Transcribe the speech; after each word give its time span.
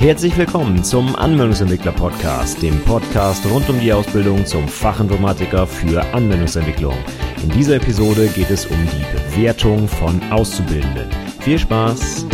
Herzlich 0.00 0.34
willkommen 0.38 0.82
zum 0.82 1.14
Anwendungsentwickler 1.14 1.92
Podcast, 1.92 2.62
dem 2.62 2.82
Podcast 2.84 3.44
rund 3.44 3.68
um 3.68 3.78
die 3.78 3.92
Ausbildung 3.92 4.46
zum 4.46 4.66
Fachinformatiker 4.66 5.66
für 5.66 6.02
Anwendungsentwicklung. 6.14 6.96
In 7.42 7.50
dieser 7.50 7.76
Episode 7.76 8.28
geht 8.28 8.50
es 8.50 8.64
um 8.64 8.78
die 8.86 9.34
Bewertung 9.36 9.86
von 9.86 10.18
Auszubildenden. 10.32 11.10
Viel 11.40 11.58
Spaß! 11.58 12.24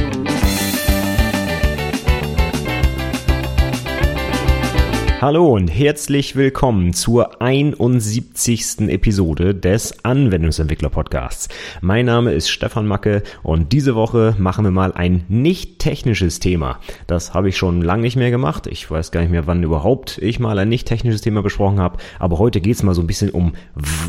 Hallo 5.19 5.55
und 5.55 5.69
herzlich 5.69 6.37
willkommen 6.37 6.93
zur 6.93 7.41
71. 7.41 8.81
Episode 8.89 9.55
des 9.55 10.05
Anwendungsentwickler 10.05 10.91
Podcasts. 10.91 11.49
Mein 11.81 12.05
Name 12.05 12.33
ist 12.33 12.51
Stefan 12.51 12.87
Macke 12.87 13.23
und 13.43 13.73
diese 13.73 13.95
Woche 13.95 14.37
machen 14.39 14.67
wir 14.67 14.71
mal 14.71 14.93
ein 14.93 15.25
nicht 15.29 15.79
technisches 15.79 16.39
Thema. 16.39 16.81
Das 17.07 17.33
habe 17.33 17.49
ich 17.49 17.57
schon 17.57 17.81
lange 17.81 18.03
nicht 18.03 18.17
mehr 18.17 18.31
gemacht. 18.31 18.67
Ich 18.67 18.91
weiß 18.91 19.11
gar 19.11 19.23
nicht 19.23 19.31
mehr, 19.31 19.47
wann 19.47 19.63
überhaupt 19.63 20.19
ich 20.19 20.39
mal 20.39 20.59
ein 20.59 20.69
nicht 20.69 20.87
technisches 20.87 21.23
Thema 21.23 21.43
besprochen 21.43 21.81
habe. 21.81 21.97
Aber 22.19 22.39
heute 22.39 22.61
geht 22.61 22.77
es 22.77 22.83
mal 22.83 22.95
so 22.95 23.01
ein 23.01 23.07
bisschen 23.07 23.31
um, 23.31 23.55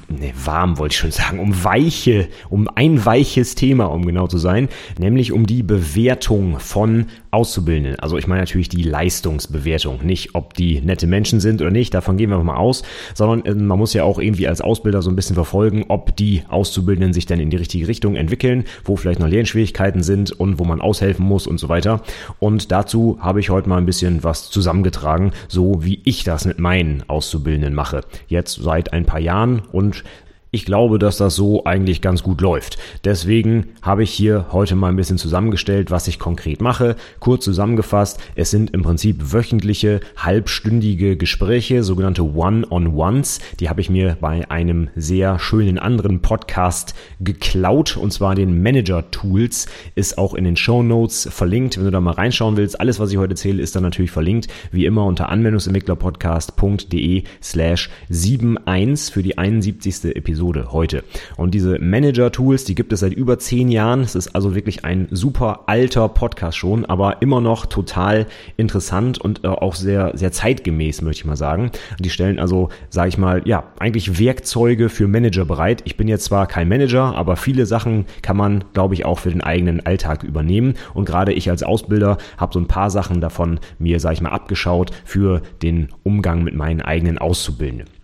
ne, 0.10 0.34
warm 0.44 0.78
wollte 0.78 0.92
ich 0.92 1.00
schon 1.00 1.12
sagen, 1.12 1.40
um 1.40 1.64
weiche, 1.64 2.28
um 2.50 2.68
ein 2.76 3.06
weiches 3.06 3.56
Thema, 3.56 3.86
um 3.86 4.06
genau 4.06 4.28
zu 4.28 4.40
sein, 4.40 4.68
nämlich 5.00 5.32
um 5.32 5.48
die 5.48 5.64
Bewertung 5.64 6.60
von 6.60 7.06
Auszubildenden. 7.32 8.00
Also 8.00 8.18
ich 8.18 8.28
meine 8.28 8.42
natürlich 8.42 8.68
die 8.68 8.84
Leistungsbewertung, 8.84 10.04
nicht 10.04 10.36
ob 10.36 10.54
die 10.54 10.82
nette 10.98 11.08
Menschen 11.08 11.40
sind 11.40 11.62
oder 11.62 11.70
nicht, 11.70 11.94
davon 11.94 12.18
gehen 12.18 12.32
wir 12.32 12.44
mal 12.44 12.56
aus, 12.56 12.82
sondern 13.14 13.46
äh, 13.46 13.54
man 13.54 13.78
muss 13.78 13.94
ja 13.94 14.04
auch 14.04 14.18
irgendwie 14.18 14.48
als 14.48 14.62
Ausbilder 14.62 15.04
so 15.04 15.12
ein 15.12 15.16
bisschen 15.16 15.36
verfolgen, 15.36 15.86
ob 15.90 16.16
die 16.16 16.44
Auszubildenden 16.50 17.14
sich 17.14 17.28
dann 17.28 17.40
in 17.40 17.52
die 17.52 17.58
richtige 17.58 17.88
Richtung 17.88 18.16
entwickeln, 18.16 18.66
wo 18.84 18.96
vielleicht 18.96 19.20
noch 19.20 19.28
Lernschwierigkeiten 19.28 20.02
sind 20.02 20.32
und 20.32 20.58
wo 20.58 20.64
man 20.64 20.82
aushelfen 20.82 21.26
muss 21.26 21.46
und 21.46 21.60
so 21.60 21.70
weiter. 21.70 22.02
Und 22.40 22.72
dazu 22.72 23.20
habe 23.22 23.40
ich 23.40 23.52
heute 23.52 23.70
mal 23.70 23.78
ein 23.78 23.86
bisschen 23.86 24.24
was 24.24 24.50
zusammengetragen, 24.50 25.32
so 25.48 25.84
wie 25.84 26.02
ich 26.04 26.24
das 26.24 26.46
mit 26.46 26.58
meinen 26.58 27.04
Auszubildenden 27.08 27.76
mache. 27.76 28.02
Jetzt 28.28 28.60
seit 28.62 28.94
ein 28.94 29.06
paar 29.06 29.20
Jahren 29.20 29.62
und 29.72 30.04
ich 30.52 30.66
glaube, 30.66 30.98
dass 30.98 31.18
das 31.18 31.36
so 31.36 31.66
eigentlich 31.66 32.02
ganz 32.02 32.24
gut 32.24 32.42
läuft. 32.42 32.78
Deswegen 33.04 33.68
habe 33.82 34.04
ich 34.04 34.12
hier 34.12 34.48
heute 34.52 34.76
mal 34.76 34.90
ein 34.90 34.96
bisschen 34.96 35.18
zusammengestellt, 35.18 35.92
was 35.92 36.08
ich 36.08 36.20
konkret 36.20 36.62
mache. 36.62 36.96
Kurz 37.20 37.44
zusammengefasst, 37.44 38.20
es 38.36 38.52
sind 38.52 38.72
im 38.72 38.82
Prinzip 38.82 39.34
wöchentliche, 39.34 40.00
halbstündige 40.16 41.18
Gespräche, 41.18 41.84
sogenannte 41.84 42.24
One-on-Ones. 42.24 43.40
Die 43.60 43.70
habe 43.70 43.82
ich 43.82 43.90
mir 43.90 44.18
bei 44.22 44.50
einem 44.50 44.90
sehr 44.96 45.38
schönen 45.38 45.78
anderen 45.78 46.22
Podcast 46.22 46.96
geklaut, 47.20 47.98
und 47.98 48.14
zwar 48.14 48.34
den 48.34 48.62
Manager 48.64 49.12
Tools. 49.12 49.68
Ist 49.96 50.18
auch 50.18 50.34
in 50.34 50.46
den 50.46 50.56
Show 50.56 50.82
Notes 50.82 51.28
verlinkt, 51.30 51.78
wenn 51.78 51.86
du 51.86 51.92
da 51.92 52.00
mal 52.00 52.12
reinschauen 52.12 52.56
willst. 52.56 52.80
Alles, 52.80 53.00
was 53.00 53.12
ich 53.12 53.18
heute 53.18 53.32
erzähle, 53.32 53.62
ist 53.62 53.76
dann 53.76 53.84
natürlich 53.84 54.12
verlinkt, 54.12 54.48
wie 54.72 54.86
immer 54.86 55.06
unter 55.06 55.30
anwendungsentwicklerpodcast.de 55.30 57.24
slash 57.44 57.90
71 58.10 59.14
für 59.14 59.24
die 59.24 59.38
71. 59.38 60.16
Episode 60.16 60.47
Episode 60.48 60.72
heute. 60.72 61.04
Und 61.36 61.54
diese 61.54 61.80
Manager-Tools, 61.80 62.64
die 62.64 62.76
gibt 62.76 62.94
es 62.94 63.02
seit 63.02 63.14
über 63.14 63.38
zehn 63.40 63.70
Jahren. 63.70 64.02
Es 64.02 64.16
ist 64.16 64.36
also 64.36 64.56
wirklich 64.56 64.86
ein 64.86 65.08
super 65.12 65.62
alter 65.68 66.08
Podcast 66.10 66.58
schon, 66.58 66.86
aber 66.86 67.22
immer 67.22 67.42
noch 67.42 67.66
total 67.66 68.28
interessant 68.56 69.20
und 69.20 69.44
äh, 69.44 69.48
auch 69.48 69.76
sehr, 69.76 70.12
sehr 70.16 70.32
zeitgemäß, 70.32 71.02
möchte 71.02 71.22
ich 71.22 71.26
mal 71.26 71.36
sagen. 71.36 71.72
Die 72.00 72.10
stellen 72.10 72.40
also, 72.40 72.70
sage 72.90 73.10
ich 73.10 73.18
mal, 73.18 73.42
ja, 73.46 73.66
eigentlich 73.80 74.20
Werkzeuge 74.20 74.90
für 74.90 75.08
Manager 75.08 75.46
bereit. 75.46 75.82
Ich 75.86 75.98
bin 75.98 76.08
jetzt 76.08 76.26
zwar 76.26 76.48
kein 76.48 76.70
Manager, 76.70 77.16
aber 77.16 77.36
viele 77.36 77.66
Sachen 77.66 78.06
kann 78.22 78.38
man, 78.38 78.64
glaube 78.74 78.94
ich, 78.94 79.06
auch 79.06 79.20
für 79.20 79.30
den 79.30 79.42
eigenen 79.42 79.86
Alltag 79.86 80.24
übernehmen. 80.24 80.76
Und 80.94 81.06
gerade 81.06 81.34
ich 81.34 81.50
als 81.50 81.64
Ausbilder 81.64 82.18
habe 82.38 82.54
so 82.54 82.60
ein 82.60 82.68
paar 82.68 82.90
Sachen 82.90 83.22
davon 83.22 83.60
mir, 83.80 84.00
sage 84.00 84.16
ich 84.16 84.22
mal, 84.22 84.30
abgeschaut 84.30 84.92
für 85.04 85.42
den 85.62 85.90
Umgang 86.04 86.44
mit 86.44 86.56
meinen 86.56 86.82
eigenen 86.82 87.18
Auszubildenden. 87.18 87.97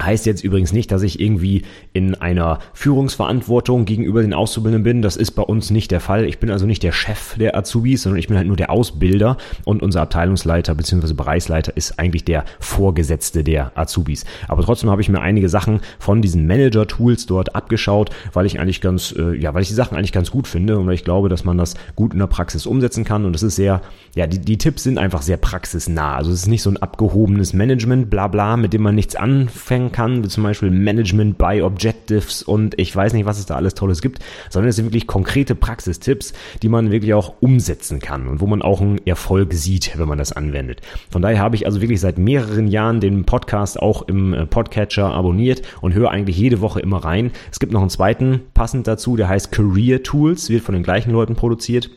Heißt 0.00 0.24
jetzt 0.24 0.42
übrigens 0.42 0.72
nicht, 0.72 0.90
dass 0.92 1.02
ich 1.02 1.20
irgendwie 1.20 1.62
in 1.92 2.14
einer 2.14 2.58
Führungsverantwortung 2.72 3.84
gegenüber 3.84 4.22
den 4.22 4.32
Auszubildenden 4.32 4.82
bin. 4.82 5.02
Das 5.02 5.16
ist 5.16 5.32
bei 5.32 5.42
uns 5.42 5.70
nicht 5.70 5.90
der 5.90 6.00
Fall. 6.00 6.24
Ich 6.24 6.38
bin 6.38 6.50
also 6.50 6.64
nicht 6.64 6.82
der 6.82 6.92
Chef 6.92 7.36
der 7.36 7.56
Azubis, 7.56 8.02
sondern 8.02 8.18
ich 8.18 8.28
bin 8.28 8.36
halt 8.36 8.46
nur 8.46 8.56
der 8.56 8.70
Ausbilder 8.70 9.36
und 9.64 9.82
unser 9.82 10.00
Abteilungsleiter 10.00 10.74
bzw. 10.74 11.12
Bereichsleiter 11.12 11.76
ist 11.76 11.98
eigentlich 11.98 12.24
der 12.24 12.44
Vorgesetzte 12.60 13.44
der 13.44 13.72
Azubis. 13.74 14.24
Aber 14.48 14.62
trotzdem 14.62 14.90
habe 14.90 15.02
ich 15.02 15.10
mir 15.10 15.20
einige 15.20 15.48
Sachen 15.48 15.80
von 15.98 16.22
diesen 16.22 16.46
Manager-Tools 16.46 17.26
dort 17.26 17.54
abgeschaut, 17.54 18.10
weil 18.32 18.46
ich 18.46 18.58
eigentlich 18.58 18.80
ganz, 18.80 19.14
äh, 19.16 19.36
ja, 19.36 19.52
weil 19.52 19.62
ich 19.62 19.68
die 19.68 19.74
Sachen 19.74 19.96
eigentlich 19.96 20.12
ganz 20.12 20.30
gut 20.30 20.48
finde 20.48 20.78
und 20.78 20.86
weil 20.86 20.94
ich 20.94 21.04
glaube, 21.04 21.28
dass 21.28 21.44
man 21.44 21.58
das 21.58 21.74
gut 21.94 22.14
in 22.14 22.20
der 22.20 22.26
Praxis 22.26 22.64
umsetzen 22.66 23.04
kann. 23.04 23.26
Und 23.26 23.34
das 23.34 23.42
ist 23.42 23.56
sehr, 23.56 23.82
ja, 24.14 24.26
die, 24.26 24.38
die 24.38 24.56
Tipps 24.56 24.84
sind 24.84 24.96
einfach 24.96 25.20
sehr 25.20 25.36
praxisnah. 25.36 26.16
Also 26.16 26.32
es 26.32 26.40
ist 26.40 26.48
nicht 26.48 26.62
so 26.62 26.70
ein 26.70 26.78
abgehobenes 26.78 27.52
Management, 27.52 28.08
bla 28.08 28.28
bla, 28.28 28.56
mit 28.56 28.72
dem 28.72 28.82
man 28.82 28.94
nichts 28.94 29.14
anfängt 29.14 29.89
kann, 29.92 30.24
wie 30.24 30.28
zum 30.28 30.42
Beispiel 30.42 30.70
Management 30.70 31.38
by 31.38 31.62
Objectives 31.62 32.42
und 32.42 32.78
ich 32.78 32.94
weiß 32.94 33.12
nicht, 33.12 33.26
was 33.26 33.38
es 33.38 33.46
da 33.46 33.56
alles 33.56 33.74
Tolles 33.74 34.02
gibt, 34.02 34.20
sondern 34.48 34.68
es 34.68 34.76
sind 34.76 34.86
wirklich 34.86 35.06
konkrete 35.06 35.54
Praxistipps, 35.54 36.32
die 36.62 36.68
man 36.68 36.90
wirklich 36.90 37.14
auch 37.14 37.34
umsetzen 37.40 38.00
kann 38.00 38.26
und 38.26 38.40
wo 38.40 38.46
man 38.46 38.62
auch 38.62 38.80
einen 38.80 39.04
Erfolg 39.06 39.52
sieht, 39.52 39.98
wenn 39.98 40.08
man 40.08 40.18
das 40.18 40.32
anwendet. 40.32 40.80
Von 41.10 41.22
daher 41.22 41.38
habe 41.38 41.56
ich 41.56 41.66
also 41.66 41.80
wirklich 41.80 42.00
seit 42.00 42.18
mehreren 42.18 42.68
Jahren 42.68 43.00
den 43.00 43.24
Podcast 43.24 43.80
auch 43.80 44.08
im 44.08 44.34
äh, 44.34 44.46
Podcatcher 44.46 45.12
abonniert 45.12 45.62
und 45.80 45.94
höre 45.94 46.10
eigentlich 46.10 46.38
jede 46.38 46.60
Woche 46.60 46.80
immer 46.80 47.04
rein. 47.04 47.30
Es 47.50 47.58
gibt 47.58 47.72
noch 47.72 47.80
einen 47.80 47.90
zweiten 47.90 48.40
passend 48.54 48.86
dazu, 48.86 49.16
der 49.16 49.28
heißt 49.28 49.52
Career 49.52 50.02
Tools, 50.02 50.50
wird 50.50 50.62
von 50.62 50.74
den 50.74 50.82
gleichen 50.82 51.10
Leuten 51.10 51.34
produziert. 51.36 51.90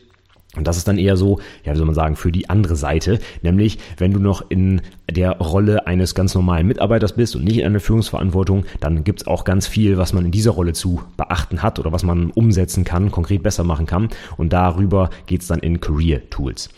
Und 0.56 0.66
das 0.66 0.76
ist 0.76 0.88
dann 0.88 0.98
eher 0.98 1.16
so, 1.16 1.40
ja, 1.64 1.72
wie 1.72 1.76
soll 1.76 1.86
man 1.86 1.94
sagen, 1.94 2.16
für 2.16 2.32
die 2.32 2.48
andere 2.50 2.76
Seite, 2.76 3.18
nämlich 3.42 3.78
wenn 3.96 4.12
du 4.12 4.20
noch 4.20 4.44
in 4.48 4.82
der 5.10 5.38
Rolle 5.38 5.86
eines 5.86 6.14
ganz 6.14 6.34
normalen 6.34 6.66
Mitarbeiters 6.66 7.14
bist 7.14 7.36
und 7.36 7.44
nicht 7.44 7.58
in 7.58 7.66
einer 7.66 7.80
Führungsverantwortung, 7.80 8.64
dann 8.80 9.04
gibt's 9.04 9.26
auch 9.26 9.44
ganz 9.44 9.66
viel, 9.66 9.98
was 9.98 10.12
man 10.12 10.24
in 10.24 10.30
dieser 10.30 10.52
Rolle 10.52 10.72
zu 10.72 11.02
beachten 11.16 11.62
hat 11.62 11.78
oder 11.78 11.92
was 11.92 12.02
man 12.02 12.30
umsetzen 12.30 12.84
kann, 12.84 13.10
konkret 13.10 13.42
besser 13.42 13.64
machen 13.64 13.86
kann. 13.86 14.08
Und 14.36 14.52
darüber 14.52 15.10
geht's 15.26 15.46
dann 15.46 15.60
in 15.60 15.80
Career 15.80 16.28
Tools. 16.30 16.70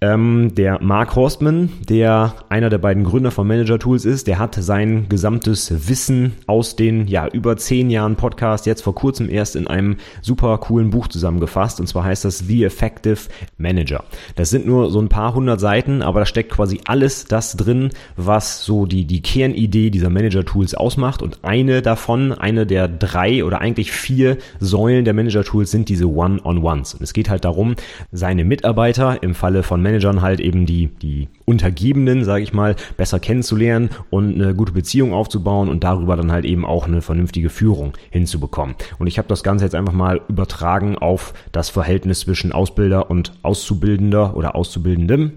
Ähm, 0.00 0.54
der 0.54 0.80
Mark 0.80 1.16
Horstman, 1.16 1.70
der 1.88 2.34
einer 2.48 2.70
der 2.70 2.78
beiden 2.78 3.02
Gründer 3.02 3.32
von 3.32 3.48
Manager 3.48 3.80
Tools 3.80 4.04
ist, 4.04 4.28
der 4.28 4.38
hat 4.38 4.54
sein 4.54 5.08
gesamtes 5.08 5.88
Wissen 5.88 6.34
aus 6.46 6.76
den 6.76 7.08
ja 7.08 7.26
über 7.26 7.56
zehn 7.56 7.90
Jahren 7.90 8.14
Podcast 8.14 8.66
jetzt 8.66 8.82
vor 8.82 8.94
kurzem 8.94 9.28
erst 9.28 9.56
in 9.56 9.66
einem 9.66 9.96
super 10.22 10.56
coolen 10.58 10.90
Buch 10.90 11.08
zusammengefasst. 11.08 11.80
Und 11.80 11.88
zwar 11.88 12.04
heißt 12.04 12.24
das 12.24 12.38
The 12.38 12.62
Effective 12.62 13.22
Manager. 13.56 14.04
Das 14.36 14.50
sind 14.50 14.66
nur 14.66 14.92
so 14.92 15.00
ein 15.00 15.08
paar 15.08 15.34
hundert 15.34 15.58
Seiten, 15.58 16.00
aber 16.02 16.20
da 16.20 16.26
steckt 16.26 16.52
quasi 16.52 16.80
alles 16.86 17.24
das 17.24 17.56
drin, 17.56 17.90
was 18.16 18.64
so 18.64 18.86
die, 18.86 19.04
die 19.04 19.20
Kernidee 19.20 19.90
dieser 19.90 20.10
Manager 20.10 20.44
Tools 20.44 20.76
ausmacht. 20.76 21.22
Und 21.22 21.40
eine 21.42 21.82
davon, 21.82 22.30
eine 22.30 22.66
der 22.66 22.86
drei 22.86 23.42
oder 23.42 23.60
eigentlich 23.60 23.90
vier 23.90 24.36
Säulen 24.60 25.04
der 25.04 25.14
Manager 25.14 25.42
Tools 25.42 25.72
sind 25.72 25.88
diese 25.88 26.06
One-on-Ones. 26.08 26.94
Und 26.94 27.02
es 27.02 27.12
geht 27.12 27.28
halt 27.28 27.44
darum, 27.44 27.74
seine 28.12 28.44
Mitarbeiter 28.44 29.24
im 29.24 29.34
Falle 29.34 29.64
von 29.64 29.87
Managern 29.88 30.20
halt 30.20 30.40
eben 30.40 30.66
die, 30.66 30.86
die 30.86 31.28
Untergebenen, 31.46 32.24
sage 32.24 32.42
ich 32.42 32.52
mal, 32.52 32.76
besser 32.96 33.18
kennenzulernen 33.18 33.88
und 34.10 34.34
eine 34.34 34.54
gute 34.54 34.72
Beziehung 34.72 35.14
aufzubauen 35.14 35.68
und 35.68 35.82
darüber 35.82 36.16
dann 36.16 36.30
halt 36.30 36.44
eben 36.44 36.66
auch 36.66 36.86
eine 36.86 37.00
vernünftige 37.00 37.48
Führung 37.48 37.94
hinzubekommen. 38.10 38.74
Und 38.98 39.06
ich 39.06 39.18
habe 39.18 39.28
das 39.28 39.42
Ganze 39.42 39.64
jetzt 39.64 39.74
einfach 39.74 39.94
mal 39.94 40.20
übertragen 40.28 40.98
auf 40.98 41.32
das 41.52 41.70
Verhältnis 41.70 42.20
zwischen 42.20 42.52
Ausbilder 42.52 43.10
und 43.10 43.32
Auszubildender 43.42 44.36
oder 44.36 44.54
Auszubildendem 44.54 45.32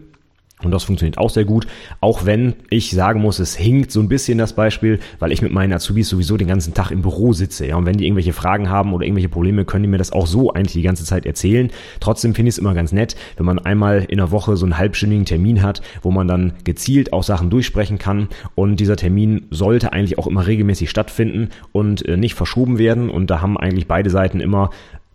und 0.63 0.71
das 0.71 0.83
funktioniert 0.83 1.17
auch 1.17 1.29
sehr 1.29 1.45
gut, 1.45 1.67
auch 1.99 2.25
wenn 2.25 2.53
ich 2.69 2.91
sagen 2.91 3.21
muss, 3.21 3.39
es 3.39 3.55
hinkt 3.55 3.91
so 3.91 3.99
ein 3.99 4.07
bisschen 4.07 4.37
das 4.37 4.53
Beispiel, 4.53 4.99
weil 5.19 5.31
ich 5.31 5.41
mit 5.41 5.51
meinen 5.51 5.73
Azubis 5.73 6.09
sowieso 6.09 6.37
den 6.37 6.47
ganzen 6.47 6.73
Tag 6.73 6.91
im 6.91 7.01
Büro 7.01 7.33
sitze. 7.33 7.65
Ja, 7.67 7.75
und 7.75 7.85
wenn 7.85 7.97
die 7.97 8.05
irgendwelche 8.05 8.33
Fragen 8.33 8.69
haben 8.69 8.93
oder 8.93 9.05
irgendwelche 9.05 9.29
Probleme, 9.29 9.65
können 9.65 9.83
die 9.83 9.89
mir 9.89 9.97
das 9.97 10.11
auch 10.11 10.27
so 10.27 10.51
eigentlich 10.51 10.73
die 10.73 10.81
ganze 10.81 11.05
Zeit 11.05 11.25
erzählen. 11.25 11.71
Trotzdem 11.99 12.35
finde 12.35 12.49
ich 12.49 12.55
es 12.55 12.59
immer 12.59 12.73
ganz 12.73 12.91
nett, 12.91 13.15
wenn 13.37 13.45
man 13.45 13.59
einmal 13.59 14.05
in 14.07 14.17
der 14.17 14.31
Woche 14.31 14.57
so 14.57 14.65
einen 14.65 14.77
halbstündigen 14.77 15.25
Termin 15.25 15.61
hat, 15.61 15.81
wo 16.01 16.11
man 16.11 16.27
dann 16.27 16.53
gezielt 16.63 17.13
auch 17.13 17.23
Sachen 17.23 17.49
durchsprechen 17.49 17.97
kann. 17.97 18.27
Und 18.55 18.79
dieser 18.79 18.95
Termin 18.95 19.47
sollte 19.49 19.93
eigentlich 19.93 20.17
auch 20.17 20.27
immer 20.27 20.47
regelmäßig 20.47 20.89
stattfinden 20.89 21.49
und 21.71 22.05
äh, 22.07 22.17
nicht 22.17 22.35
verschoben 22.35 22.77
werden. 22.77 23.09
Und 23.09 23.29
da 23.29 23.41
haben 23.41 23.57
eigentlich 23.57 23.87
beide 23.87 24.09
Seiten 24.09 24.39
immer 24.39 24.71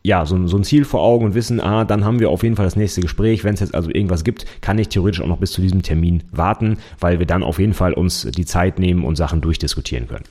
ja, 0.07 0.25
so, 0.25 0.47
so 0.47 0.57
ein 0.57 0.63
Ziel 0.63 0.85
vor 0.85 1.03
Augen 1.03 1.25
und 1.25 1.35
wissen, 1.35 1.61
ah, 1.61 1.85
dann 1.85 2.05
haben 2.05 2.21
wir 2.21 2.31
auf 2.31 2.45
jeden 2.45 2.55
Fall 2.55 2.65
das 2.65 2.77
nächste 2.77 3.01
Gespräch. 3.01 3.43
Wenn 3.43 3.55
es 3.55 3.61
jetzt 3.61 3.75
also 3.75 3.91
irgendwas 3.91 4.23
gibt, 4.23 4.47
kann 4.61 4.79
ich 4.79 4.89
theoretisch 4.89 5.21
auch 5.21 5.27
noch 5.27 5.39
bis 5.39 5.51
zu 5.51 5.61
diesem 5.61 5.83
Termin 5.83 6.23
warten, 6.31 6.79
weil 7.01 7.19
wir 7.19 7.27
dann 7.27 7.43
auf 7.43 7.59
jeden 7.59 7.75
Fall 7.75 7.93
uns 7.93 8.23
die 8.23 8.45
Zeit 8.45 8.79
nehmen 8.79 9.05
und 9.05 9.17
Sachen 9.17 9.41
durchdiskutieren 9.41 10.07
können. 10.07 10.25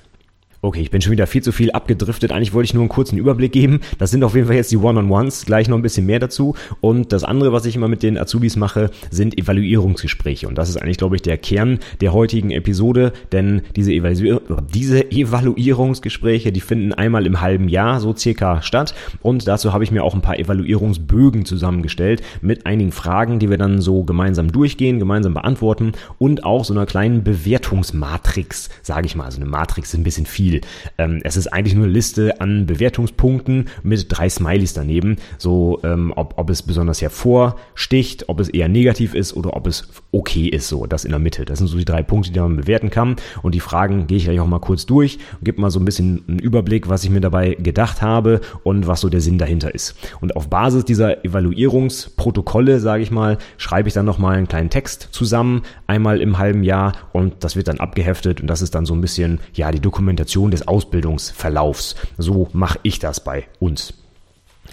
Okay, 0.66 0.82
ich 0.82 0.90
bin 0.90 1.00
schon 1.00 1.12
wieder 1.12 1.28
viel 1.28 1.44
zu 1.44 1.52
viel 1.52 1.70
abgedriftet. 1.70 2.32
Eigentlich 2.32 2.52
wollte 2.52 2.66
ich 2.66 2.74
nur 2.74 2.82
einen 2.82 2.90
kurzen 2.90 3.20
Überblick 3.20 3.52
geben. 3.52 3.82
Das 4.00 4.10
sind 4.10 4.24
auf 4.24 4.34
jeden 4.34 4.48
Fall 4.48 4.56
jetzt 4.56 4.72
die 4.72 4.78
One-on-Ones. 4.78 5.46
Gleich 5.46 5.70
noch 5.70 5.78
ein 5.78 5.84
bisschen 5.84 6.08
mehr 6.08 6.18
dazu. 6.18 6.56
Und 6.82 7.14
das 7.14 7.24
andere, 7.24 7.54
was 7.54 7.68
ich 7.68 7.76
immer 7.76 7.88
mit 7.88 8.02
den 8.02 8.18
Azubis 8.18 8.56
mache, 8.56 8.90
sind 9.12 9.38
Evaluierungsgespräche. 9.38 10.48
Und 10.48 10.58
das 10.58 10.70
ist 10.70 10.78
eigentlich, 10.78 10.98
glaube 10.98 11.18
ich, 11.18 11.22
der 11.22 11.38
Kern 11.38 11.78
der 12.02 12.14
heutigen 12.14 12.50
Episode. 12.50 13.14
Denn 13.32 13.62
diese, 13.76 13.94
Evalu 13.94 14.40
diese 14.74 15.12
Evaluierungsgespräche, 15.12 16.52
die 16.52 16.62
finden 16.62 16.94
einmal 16.94 17.28
im 17.28 17.42
halben 17.42 17.70
Jahr 17.70 18.00
so 18.00 18.16
circa 18.16 18.64
statt. 18.64 18.96
Und 19.22 19.48
dazu 19.48 19.72
habe 19.72 19.84
ich 19.84 19.92
mir 19.92 20.04
auch 20.04 20.16
ein 20.16 20.24
paar 20.24 20.40
Evaluierungsbögen 20.40 21.46
zusammengestellt 21.46 22.24
mit 22.42 22.66
einigen 22.66 22.92
Fragen, 22.92 23.38
die 23.38 23.52
wir 23.52 23.60
dann 23.60 23.82
so 23.82 24.04
gemeinsam 24.04 24.52
durchgehen, 24.52 24.98
gemeinsam 24.98 25.36
beantworten 25.36 25.92
und 26.18 26.44
auch 26.44 26.66
so 26.66 26.74
einer 26.74 26.88
kleinen 26.88 27.24
Bewertungsmatrix, 27.24 28.70
sage 28.82 29.06
ich 29.06 29.16
mal. 29.16 29.26
Also 29.26 29.40
eine 29.40 29.50
Matrix 29.50 29.90
ist 29.90 30.00
ein 30.00 30.04
bisschen 30.04 30.26
viel 30.26 30.55
viel. 30.56 30.62
Ähm, 30.98 31.22
es 31.24 31.38
ist 31.38 31.48
eigentlich 31.48 31.76
nur 31.76 31.86
eine 31.86 31.94
Liste 31.94 32.42
an 32.42 32.66
Bewertungspunkten 32.66 33.70
mit 33.84 34.06
drei 34.10 34.30
Smileys 34.30 34.74
daneben, 34.74 35.18
so 35.38 35.80
ähm, 35.84 36.14
ob, 36.16 36.38
ob 36.38 36.50
es 36.50 36.62
besonders 36.64 37.02
hervorsticht, 37.02 38.30
ob 38.30 38.40
es 38.40 38.50
eher 38.50 38.70
negativ 38.70 39.14
ist 39.14 39.36
oder 39.36 39.56
ob 39.56 39.68
es 39.68 39.88
okay 40.16 40.48
ist, 40.48 40.68
so 40.68 40.86
das 40.86 41.06
in 41.06 41.12
der 41.12 41.20
Mitte. 41.20 41.46
Das 41.46 41.60
sind 41.60 41.68
so 41.68 41.78
die 41.78 41.86
drei 41.86 42.04
Punkte, 42.04 42.32
die 42.32 42.40
man 42.40 42.56
bewerten 42.56 42.90
kann. 42.90 43.16
Und 43.42 43.56
die 43.56 43.60
Fragen 43.60 44.08
gehe 44.08 44.18
ich 44.18 44.26
gleich 44.26 44.40
auch 44.40 44.48
mal 44.48 44.60
kurz 44.60 44.86
durch 44.86 45.18
und 45.40 45.46
gebe 45.46 45.62
mal 45.62 45.72
so 45.72 45.80
ein 45.80 45.86
bisschen 45.86 46.24
einen 46.28 46.40
Überblick, 46.40 46.90
was 46.90 47.04
ich 47.04 47.10
mir 47.10 47.22
dabei 47.22 47.56
gedacht 47.56 48.02
habe 48.02 48.42
und 48.64 48.88
was 48.88 49.02
so 49.02 49.10
der 49.10 49.22
Sinn 49.22 49.38
dahinter 49.38 49.74
ist. 49.74 49.96
Und 50.22 50.36
auf 50.36 50.50
Basis 50.50 50.86
dieser 50.86 51.26
Evaluierungsprotokolle, 51.26 52.80
sage 52.80 53.04
ich 53.04 53.12
mal, 53.12 53.38
schreibe 53.58 53.88
ich 53.88 53.94
dann 53.94 54.06
nochmal 54.06 54.38
einen 54.38 54.48
kleinen 54.48 54.70
Text 54.70 55.10
zusammen, 55.12 55.64
einmal 55.88 56.22
im 56.22 56.38
halben 56.38 56.64
Jahr 56.64 56.94
und 57.14 57.44
das 57.44 57.56
wird 57.56 57.68
dann 57.68 57.80
abgeheftet 57.80 58.42
und 58.42 58.48
das 58.48 58.62
ist 58.62 58.76
dann 58.76 58.86
so 58.86 58.94
ein 58.94 59.02
bisschen, 59.02 59.40
ja, 59.54 59.72
die 59.72 59.80
Dokumentation 59.80 60.06
Dokumentation 60.16 60.52
des 60.52 60.68
Ausbildungsverlaufs. 60.68 61.96
So 62.18 62.48
mache 62.54 62.80
ich 62.84 63.00
das 63.00 63.24
bei 63.24 63.48
uns. 63.60 64.05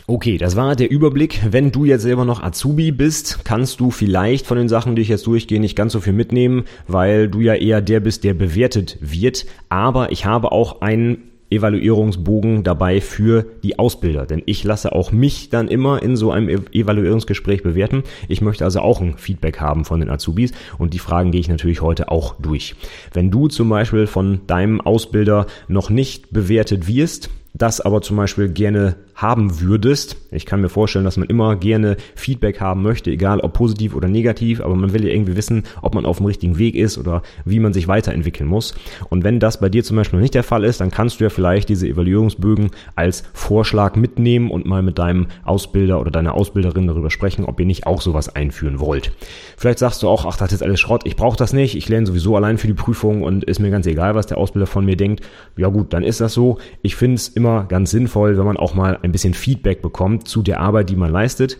Okay, 0.08 0.36
das 0.36 0.56
war 0.56 0.74
der 0.74 0.90
Überblick. 0.90 1.40
Wenn 1.48 1.70
du 1.70 1.84
jetzt 1.84 2.02
selber 2.02 2.24
noch 2.24 2.42
Azubi 2.42 2.90
bist, 2.90 3.44
kannst 3.44 3.78
du 3.78 3.92
vielleicht 3.92 4.46
von 4.46 4.56
den 4.56 4.68
Sachen, 4.68 4.96
die 4.96 5.02
ich 5.02 5.08
jetzt 5.08 5.26
durchgehe, 5.28 5.60
nicht 5.60 5.76
ganz 5.76 5.92
so 5.92 6.00
viel 6.00 6.12
mitnehmen, 6.12 6.64
weil 6.88 7.28
du 7.28 7.40
ja 7.40 7.54
eher 7.54 7.80
der 7.80 8.00
bist, 8.00 8.24
der 8.24 8.34
bewertet 8.34 8.98
wird. 9.00 9.46
Aber 9.68 10.10
ich 10.10 10.24
habe 10.26 10.50
auch 10.50 10.80
einen 10.80 11.18
Evaluierungsbogen 11.50 12.64
dabei 12.64 13.00
für 13.00 13.46
die 13.62 13.78
Ausbilder. 13.78 14.26
Denn 14.26 14.42
ich 14.46 14.64
lasse 14.64 14.92
auch 14.92 15.12
mich 15.12 15.50
dann 15.50 15.68
immer 15.68 16.02
in 16.02 16.16
so 16.16 16.32
einem 16.32 16.48
Evaluierungsgespräch 16.72 17.62
bewerten. 17.62 18.02
Ich 18.26 18.40
möchte 18.40 18.64
also 18.64 18.80
auch 18.80 19.00
ein 19.00 19.16
Feedback 19.18 19.60
haben 19.60 19.84
von 19.84 20.00
den 20.00 20.10
Azubis 20.10 20.52
und 20.78 20.94
die 20.94 20.98
Fragen 20.98 21.30
gehe 21.30 21.40
ich 21.40 21.48
natürlich 21.48 21.80
heute 21.80 22.10
auch 22.10 22.34
durch. 22.40 22.74
Wenn 23.12 23.30
du 23.30 23.46
zum 23.46 23.68
Beispiel 23.68 24.08
von 24.08 24.40
deinem 24.48 24.80
Ausbilder 24.80 25.46
noch 25.68 25.90
nicht 25.90 26.32
bewertet 26.32 26.88
wirst, 26.88 27.30
das 27.54 27.80
aber 27.80 28.00
zum 28.00 28.16
Beispiel 28.16 28.48
gerne 28.48 28.96
haben 29.14 29.60
würdest. 29.60 30.16
Ich 30.30 30.46
kann 30.46 30.60
mir 30.60 30.68
vorstellen, 30.68 31.04
dass 31.04 31.16
man 31.16 31.28
immer 31.28 31.56
gerne 31.56 31.96
Feedback 32.14 32.60
haben 32.60 32.82
möchte, 32.82 33.10
egal 33.10 33.40
ob 33.40 33.52
positiv 33.52 33.94
oder 33.94 34.08
negativ, 34.08 34.60
aber 34.60 34.74
man 34.74 34.92
will 34.92 35.04
ja 35.04 35.12
irgendwie 35.12 35.36
wissen, 35.36 35.64
ob 35.82 35.94
man 35.94 36.06
auf 36.06 36.18
dem 36.18 36.26
richtigen 36.26 36.58
Weg 36.58 36.74
ist 36.74 36.98
oder 36.98 37.22
wie 37.44 37.60
man 37.60 37.72
sich 37.72 37.88
weiterentwickeln 37.88 38.48
muss. 38.48 38.74
Und 39.10 39.24
wenn 39.24 39.40
das 39.40 39.60
bei 39.60 39.68
dir 39.68 39.84
zum 39.84 39.96
Beispiel 39.96 40.18
noch 40.18 40.22
nicht 40.22 40.34
der 40.34 40.42
Fall 40.42 40.64
ist, 40.64 40.80
dann 40.80 40.90
kannst 40.90 41.20
du 41.20 41.24
ja 41.24 41.30
vielleicht 41.30 41.68
diese 41.68 41.86
Evaluierungsbögen 41.86 42.70
als 42.96 43.24
Vorschlag 43.32 43.96
mitnehmen 43.96 44.50
und 44.50 44.66
mal 44.66 44.82
mit 44.82 44.98
deinem 44.98 45.26
Ausbilder 45.44 46.00
oder 46.00 46.10
deiner 46.10 46.34
Ausbilderin 46.34 46.86
darüber 46.86 47.10
sprechen, 47.10 47.44
ob 47.44 47.60
ihr 47.60 47.66
nicht 47.66 47.86
auch 47.86 48.00
sowas 48.00 48.34
einführen 48.34 48.80
wollt. 48.80 49.12
Vielleicht 49.56 49.78
sagst 49.78 50.02
du 50.02 50.08
auch, 50.08 50.24
ach, 50.24 50.36
das 50.36 50.52
ist 50.52 50.62
alles 50.62 50.80
Schrott, 50.80 51.02
ich 51.04 51.16
brauche 51.16 51.36
das 51.36 51.52
nicht, 51.52 51.76
ich 51.76 51.88
lerne 51.88 52.06
sowieso 52.06 52.36
allein 52.36 52.58
für 52.58 52.66
die 52.66 52.74
Prüfung 52.74 53.22
und 53.22 53.44
ist 53.44 53.60
mir 53.60 53.70
ganz 53.70 53.86
egal, 53.86 54.14
was 54.14 54.26
der 54.26 54.38
Ausbilder 54.38 54.66
von 54.66 54.84
mir 54.84 54.96
denkt. 54.96 55.24
Ja 55.56 55.68
gut, 55.68 55.92
dann 55.92 56.02
ist 56.02 56.20
das 56.20 56.32
so. 56.32 56.58
Ich 56.80 56.96
finde 56.96 57.16
es 57.16 57.28
immer 57.28 57.64
ganz 57.64 57.90
sinnvoll, 57.90 58.38
wenn 58.38 58.44
man 58.44 58.56
auch 58.56 58.74
mal 58.74 58.98
ein 59.02 59.12
bisschen 59.12 59.34
Feedback 59.34 59.82
bekommt 59.82 60.28
zu 60.28 60.42
der 60.42 60.60
Arbeit, 60.60 60.90
die 60.90 60.96
man 60.96 61.10
leistet 61.10 61.58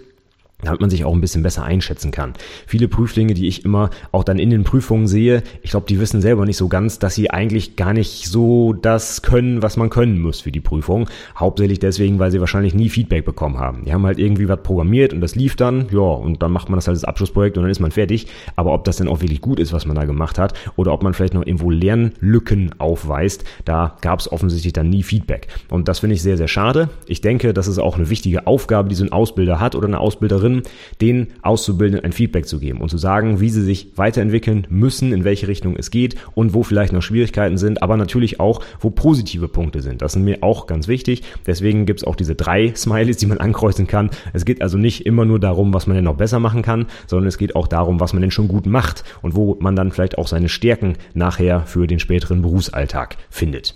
damit 0.63 0.81
man 0.81 0.91
sich 0.91 1.05
auch 1.05 1.13
ein 1.13 1.21
bisschen 1.21 1.43
besser 1.43 1.65
einschätzen 1.65 2.11
kann. 2.11 2.33
Viele 2.67 2.89
Prüflinge, 2.89 3.35
die 3.35 3.49
ich 3.49 3.65
immer 3.65 3.91
auch 4.13 4.25
dann 4.25 4.39
in 4.39 4.51
den 4.51 4.65
Prüfungen 4.65 5.07
sehe, 5.07 5.43
ich 5.63 5.71
glaube, 5.71 5.87
die 5.89 6.01
wissen 6.01 6.21
selber 6.21 6.45
nicht 6.45 6.57
so 6.57 6.69
ganz, 6.69 6.99
dass 6.99 7.15
sie 7.15 7.31
eigentlich 7.31 7.77
gar 7.77 7.93
nicht 7.93 8.27
so 8.29 8.73
das 8.73 9.23
können, 9.23 9.63
was 9.63 9.77
man 9.77 9.91
können 9.91 10.21
muss 10.21 10.41
für 10.41 10.53
die 10.53 10.61
Prüfung. 10.61 11.09
Hauptsächlich 11.37 11.79
deswegen, 11.79 12.19
weil 12.19 12.31
sie 12.31 12.41
wahrscheinlich 12.41 12.75
nie 12.75 12.89
Feedback 12.89 13.25
bekommen 13.25 13.59
haben. 13.59 13.85
Die 13.85 13.93
haben 13.93 14.07
halt 14.07 14.19
irgendwie 14.19 14.49
was 14.49 14.63
programmiert 14.63 15.13
und 15.13 15.21
das 15.21 15.35
lief 15.35 15.57
dann, 15.57 15.87
ja, 15.91 16.01
und 16.01 16.43
dann 16.43 16.53
macht 16.53 16.69
man 16.69 16.77
das 16.77 16.87
halt 16.87 16.97
als 16.97 17.05
Abschlussprojekt 17.05 17.57
und 17.57 17.65
dann 17.65 17.71
ist 17.71 17.81
man 17.81 17.91
fertig. 17.91 18.27
Aber 18.57 18.73
ob 18.73 18.85
das 18.85 18.97
dann 18.97 19.09
auch 19.09 19.21
wirklich 19.21 19.41
gut 19.41 19.59
ist, 19.59 19.73
was 19.73 19.87
man 19.87 19.97
da 19.97 20.05
gemacht 20.05 20.39
hat, 20.39 20.55
oder 20.77 20.93
ob 20.93 21.03
man 21.03 21.15
vielleicht 21.15 21.35
noch 21.35 21.47
irgendwo 21.47 21.71
Lernlücken 21.71 22.75
aufweist, 22.79 23.45
da 23.65 23.97
gab 24.01 24.21
es 24.21 24.31
offensichtlich 24.31 24.73
dann 24.73 24.91
nie 24.91 25.03
Feedback. 25.03 25.49
Und 25.71 25.89
das 25.89 26.01
finde 26.01 26.15
ich 26.15 26.23
sehr, 26.23 26.37
sehr 26.37 26.49
schade. 26.49 26.89
Ich 27.07 27.21
denke, 27.21 27.53
das 27.55 27.69
ist 27.69 27.79
auch 27.79 27.97
eine 27.97 28.11
wichtige 28.11 28.47
Aufgabe, 28.47 28.89
die 28.89 28.95
so 28.95 29.05
ein 29.05 29.13
Ausbilder 29.13 29.61
hat 29.61 29.75
oder 29.75 29.87
eine 29.87 29.99
Ausbilderin, 29.99 30.52
drin, 30.53 30.63
den 31.01 31.29
Auszubildenden 31.43 32.05
ein 32.05 32.13
Feedback 32.13 32.47
zu 32.47 32.59
geben 32.59 32.81
und 32.81 32.89
zu 32.89 32.99
sagen, 32.99 33.41
wie 33.41 33.51
sie 33.51 33.63
sich 33.63 33.93
weiterentwickeln 33.97 34.67
müssen, 34.71 35.13
in 35.13 35.25
welche 35.25 35.49
Richtung 35.49 35.77
es 35.77 35.91
geht 35.91 36.17
und 36.35 36.55
wo 36.55 36.63
vielleicht 36.63 36.93
noch 36.93 37.03
Schwierigkeiten 37.03 37.59
sind, 37.59 37.83
aber 37.83 37.97
natürlich 37.97 38.41
auch, 38.41 38.61
wo 38.81 38.91
positive 38.91 39.49
Punkte 39.49 39.83
sind. 39.83 40.03
Das 40.03 40.13
sind 40.13 40.25
mir 40.25 40.43
auch 40.43 40.67
ganz 40.67 40.89
wichtig. 40.89 41.23
Deswegen 41.47 41.87
gibt 41.87 42.01
es 42.01 42.05
auch 42.05 42.17
diese 42.17 42.35
drei 42.35 42.73
Smileys, 42.77 43.17
die 43.17 43.27
man 43.27 43.39
ankreuzen 43.39 43.87
kann. 43.87 44.11
Es 44.33 44.45
geht 44.45 44.63
also 44.63 44.79
nicht 44.79 45.07
immer 45.07 45.25
nur 45.25 45.41
darum, 45.41 45.75
was 45.75 45.87
man 45.87 45.97
denn 45.97 46.05
noch 46.05 46.17
besser 46.17 46.39
machen 46.39 46.63
kann, 46.63 46.87
sondern 47.07 47.29
es 47.29 47.39
geht 47.39 47.57
auch 47.57 47.69
darum, 47.69 48.01
was 48.01 48.13
man 48.13 48.23
denn 48.23 48.31
schon 48.31 48.49
gut 48.49 48.67
macht 48.67 49.05
und 49.23 49.35
wo 49.35 49.57
man 49.61 49.77
dann 49.77 49.93
vielleicht 49.93 50.19
auch 50.19 50.29
seine 50.29 50.49
Stärken 50.49 50.95
nachher 51.15 51.67
für 51.67 51.87
den 51.87 51.99
späteren 51.99 52.43
Berufsalltag 52.43 53.17
findet. 53.31 53.75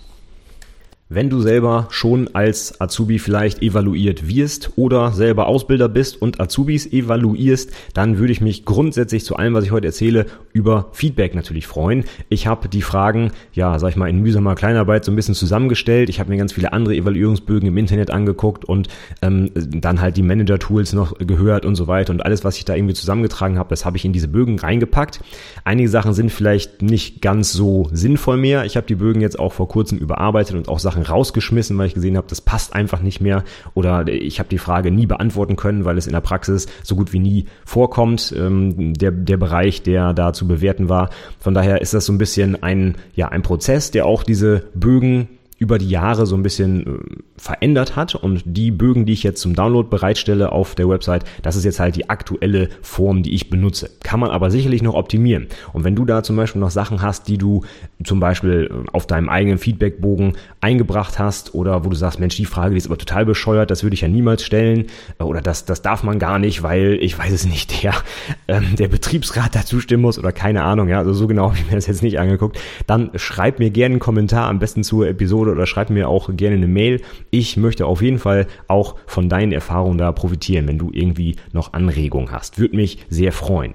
Wenn 1.09 1.29
du 1.29 1.39
selber 1.39 1.87
schon 1.89 2.35
als 2.35 2.81
Azubi 2.81 3.17
vielleicht 3.17 3.61
evaluiert 3.61 4.27
wirst 4.27 4.71
oder 4.75 5.13
selber 5.13 5.47
Ausbilder 5.47 5.87
bist 5.87 6.21
und 6.21 6.41
Azubis 6.41 6.85
evaluierst, 6.85 7.71
dann 7.93 8.17
würde 8.17 8.33
ich 8.33 8.41
mich 8.41 8.65
grundsätzlich 8.65 9.23
zu 9.23 9.37
allem, 9.37 9.53
was 9.53 9.63
ich 9.63 9.71
heute 9.71 9.87
erzähle, 9.87 10.25
über 10.51 10.89
Feedback 10.91 11.33
natürlich 11.33 11.65
freuen. 11.65 12.03
Ich 12.27 12.45
habe 12.45 12.67
die 12.67 12.81
Fragen, 12.81 13.31
ja, 13.53 13.79
sag 13.79 13.91
ich 13.91 13.95
mal, 13.95 14.09
in 14.09 14.19
mühsamer 14.19 14.55
Kleinarbeit 14.55 15.05
so 15.05 15.13
ein 15.13 15.15
bisschen 15.15 15.33
zusammengestellt. 15.33 16.09
Ich 16.09 16.19
habe 16.19 16.29
mir 16.29 16.35
ganz 16.35 16.51
viele 16.51 16.73
andere 16.73 16.93
Evaluierungsbögen 16.93 17.69
im 17.69 17.77
Internet 17.77 18.11
angeguckt 18.11 18.65
und 18.65 18.89
ähm, 19.21 19.51
dann 19.55 20.01
halt 20.01 20.17
die 20.17 20.23
Manager-Tools 20.23 20.91
noch 20.91 21.17
gehört 21.19 21.65
und 21.65 21.75
so 21.75 21.87
weiter 21.87 22.11
und 22.11 22.25
alles, 22.25 22.43
was 22.43 22.57
ich 22.57 22.65
da 22.65 22.75
irgendwie 22.75 22.95
zusammengetragen 22.95 23.57
habe, 23.57 23.69
das 23.69 23.85
habe 23.85 23.95
ich 23.95 24.03
in 24.03 24.11
diese 24.11 24.27
Bögen 24.27 24.59
reingepackt. 24.59 25.21
Einige 25.63 25.87
Sachen 25.87 26.11
sind 26.11 26.33
vielleicht 26.33 26.81
nicht 26.81 27.21
ganz 27.21 27.53
so 27.53 27.87
sinnvoll 27.93 28.35
mehr. 28.35 28.65
Ich 28.65 28.75
habe 28.75 28.87
die 28.87 28.95
Bögen 28.95 29.21
jetzt 29.21 29.39
auch 29.39 29.53
vor 29.53 29.69
kurzem 29.69 29.99
überarbeitet 29.99 30.57
und 30.57 30.67
auch 30.67 30.79
Sachen 30.79 30.96
Sachen 30.97 31.11
rausgeschmissen, 31.11 31.77
weil 31.77 31.87
ich 31.87 31.93
gesehen 31.93 32.17
habe, 32.17 32.27
das 32.27 32.41
passt 32.41 32.73
einfach 32.73 33.01
nicht 33.01 33.21
mehr 33.21 33.43
oder 33.73 34.07
ich 34.07 34.39
habe 34.39 34.49
die 34.49 34.57
Frage 34.57 34.91
nie 34.91 35.05
beantworten 35.05 35.55
können, 35.55 35.85
weil 35.85 35.97
es 35.97 36.07
in 36.07 36.13
der 36.13 36.21
Praxis 36.21 36.67
so 36.83 36.95
gut 36.95 37.13
wie 37.13 37.19
nie 37.19 37.45
vorkommt, 37.65 38.33
ähm, 38.37 38.93
der, 38.93 39.11
der 39.11 39.37
Bereich, 39.37 39.83
der 39.83 40.13
da 40.13 40.33
zu 40.33 40.47
bewerten 40.47 40.89
war. 40.89 41.09
Von 41.39 41.53
daher 41.53 41.81
ist 41.81 41.93
das 41.93 42.05
so 42.05 42.13
ein 42.13 42.17
bisschen 42.17 42.61
ein, 42.61 42.95
ja, 43.13 43.29
ein 43.29 43.41
Prozess, 43.41 43.91
der 43.91 44.05
auch 44.05 44.23
diese 44.23 44.63
Bögen 44.73 45.27
über 45.57 45.79
die 45.79 45.89
Jahre 45.89 46.25
so 46.25 46.35
ein 46.35 46.43
bisschen 46.43 46.85
äh, 46.85 46.99
verändert 47.37 47.95
hat 47.95 48.15
und 48.15 48.43
die 48.45 48.71
Bögen, 48.71 49.05
die 49.05 49.13
ich 49.13 49.23
jetzt 49.23 49.41
zum 49.41 49.55
Download 49.55 49.89
bereitstelle 49.89 50.51
auf 50.51 50.75
der 50.75 50.87
Website, 50.87 51.23
das 51.41 51.55
ist 51.55 51.65
jetzt 51.65 51.79
halt 51.79 51.95
die 51.95 52.09
aktuelle 52.09 52.69
Form, 52.81 53.23
die 53.23 53.33
ich 53.33 53.49
benutze. 53.49 53.89
Kann 54.03 54.19
man 54.19 54.29
aber 54.29 54.51
sicherlich 54.51 54.83
noch 54.83 54.93
optimieren. 54.93 55.47
Und 55.73 55.83
wenn 55.83 55.95
du 55.95 56.05
da 56.05 56.21
zum 56.21 56.35
Beispiel 56.35 56.61
noch 56.61 56.69
Sachen 56.69 57.01
hast, 57.01 57.27
die 57.27 57.37
du 57.37 57.63
zum 58.03 58.19
Beispiel 58.19 58.69
äh, 58.71 58.89
auf 58.91 59.07
deinem 59.07 59.29
eigenen 59.29 59.57
Feedbackbogen 59.57 60.33
eingebracht 60.61 61.17
hast 61.17 61.55
oder 61.55 61.83
wo 61.83 61.89
du 61.89 61.95
sagst, 61.95 62.19
Mensch, 62.19 62.35
die 62.35 62.45
Frage, 62.45 62.71
die 62.71 62.77
ist 62.77 62.87
aber 62.87 62.97
total 62.97 63.25
bescheuert, 63.25 63.71
das 63.71 63.81
würde 63.81 63.95
ich 63.95 64.01
ja 64.01 64.07
niemals 64.07 64.43
stellen 64.43 64.85
äh, 65.19 65.23
oder 65.23 65.41
das, 65.41 65.65
das 65.65 65.81
darf 65.81 66.03
man 66.03 66.19
gar 66.19 66.37
nicht, 66.37 66.61
weil 66.61 66.99
ich 67.01 67.17
weiß 67.17 67.31
es 67.31 67.47
nicht, 67.47 67.83
der, 67.83 67.95
ähm, 68.47 68.75
der 68.77 68.89
Betriebsrat 68.89 69.55
dazu 69.55 69.79
stimmen 69.79 70.03
muss 70.03 70.19
oder 70.19 70.31
keine 70.31 70.63
Ahnung, 70.63 70.87
ja, 70.87 70.99
also 70.99 71.13
so 71.13 71.25
genau 71.25 71.47
habe 71.47 71.57
ich 71.57 71.65
mir 71.65 71.75
das 71.75 71.87
jetzt 71.87 72.03
nicht 72.03 72.19
angeguckt, 72.19 72.59
dann 72.85 73.09
schreib 73.15 73.57
mir 73.57 73.71
gerne 73.71 73.93
einen 73.93 73.99
Kommentar, 73.99 74.47
am 74.47 74.59
besten 74.59 74.83
zur 74.83 75.07
Episode 75.07 75.46
Episode 75.47 75.51
oder 75.51 75.65
schreib 75.65 75.89
mir 75.89 76.09
auch 76.09 76.29
gerne 76.35 76.55
eine 76.55 76.67
Mail. 76.67 77.01
Ich 77.31 77.57
möchte 77.57 77.85
auf 77.85 78.01
jeden 78.01 78.19
Fall 78.19 78.47
auch 78.67 78.95
von 79.05 79.29
deinen 79.29 79.51
Erfahrungen 79.51 79.97
da 79.97 80.11
profitieren, 80.11 80.67
wenn 80.67 80.77
du 80.77 80.91
irgendwie 80.93 81.35
noch 81.53 81.73
Anregungen 81.73 82.31
hast. 82.31 82.59
Würde 82.59 82.75
mich 82.75 82.99
sehr 83.09 83.31
freuen. 83.31 83.73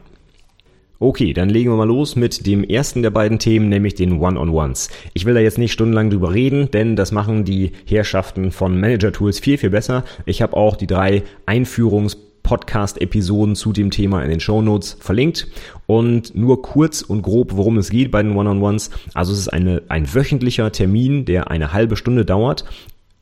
Okay, 0.99 1.33
dann 1.33 1.51
legen 1.51 1.71
wir 1.71 1.77
mal 1.77 1.89
los 1.89 2.15
mit 2.15 2.47
dem 2.47 2.63
ersten 2.63 3.03
der 3.03 3.11
beiden 3.11 3.41
Themen, 3.41 3.69
nämlich 3.69 3.97
den 3.97 4.21
One-on-Ones. 4.21 4.89
Ich 5.15 5.25
will 5.25 5.35
da 5.35 5.41
jetzt 5.41 5.59
nicht 5.59 5.73
stundenlang 5.73 6.11
drüber 6.11 6.33
reden, 6.33 6.71
denn 6.71 6.95
das 6.95 7.11
machen 7.11 7.45
die 7.45 7.73
Herrschaften 7.87 8.53
von 8.53 8.79
Manager 8.79 9.11
Tools 9.11 9.41
viel, 9.41 9.59
viel 9.59 9.71
besser. 9.71 10.05
Ich 10.27 10.43
habe 10.43 10.57
auch 10.57 10.77
die 10.77 10.87
drei 10.87 11.25
Einführungs- 11.45 12.17
Podcast-Episoden 12.53 13.57
zu 13.57 13.73
dem 13.73 13.91
Thema 13.91 14.23
in 14.23 14.29
den 14.29 14.39
Show 14.39 14.61
Notes 14.61 14.99
verlinkt. 15.01 15.47
Und 15.87 16.35
nur 16.35 16.61
kurz 16.61 17.01
und 17.01 17.23
grob, 17.23 17.57
worum 17.57 17.79
es 17.79 17.89
geht 17.89 18.11
bei 18.11 18.23
den 18.23 18.37
One-on-Ones. 18.37 18.91
Also 19.15 19.33
es 19.33 19.39
ist 19.39 19.49
eine, 19.49 19.81
ein 19.89 20.13
wöchentlicher 20.13 20.71
Termin, 20.71 21.25
der 21.25 21.51
eine 21.51 21.73
halbe 21.73 21.97
Stunde 21.97 22.27
dauert 22.27 22.67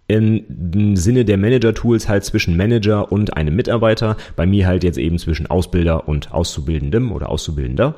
im 0.08 0.96
Sinne 0.96 1.24
der 1.24 1.36
Manager-Tools 1.36 2.08
halt 2.08 2.24
zwischen 2.24 2.56
Manager 2.56 3.12
und 3.12 3.36
einem 3.36 3.54
Mitarbeiter. 3.54 4.16
Bei 4.34 4.44
mir 4.44 4.66
halt 4.66 4.82
jetzt 4.82 4.98
eben 4.98 5.20
zwischen 5.20 5.46
Ausbilder 5.46 6.08
und 6.08 6.32
Auszubildendem 6.32 7.12
oder 7.12 7.28
Auszubildender. 7.28 7.94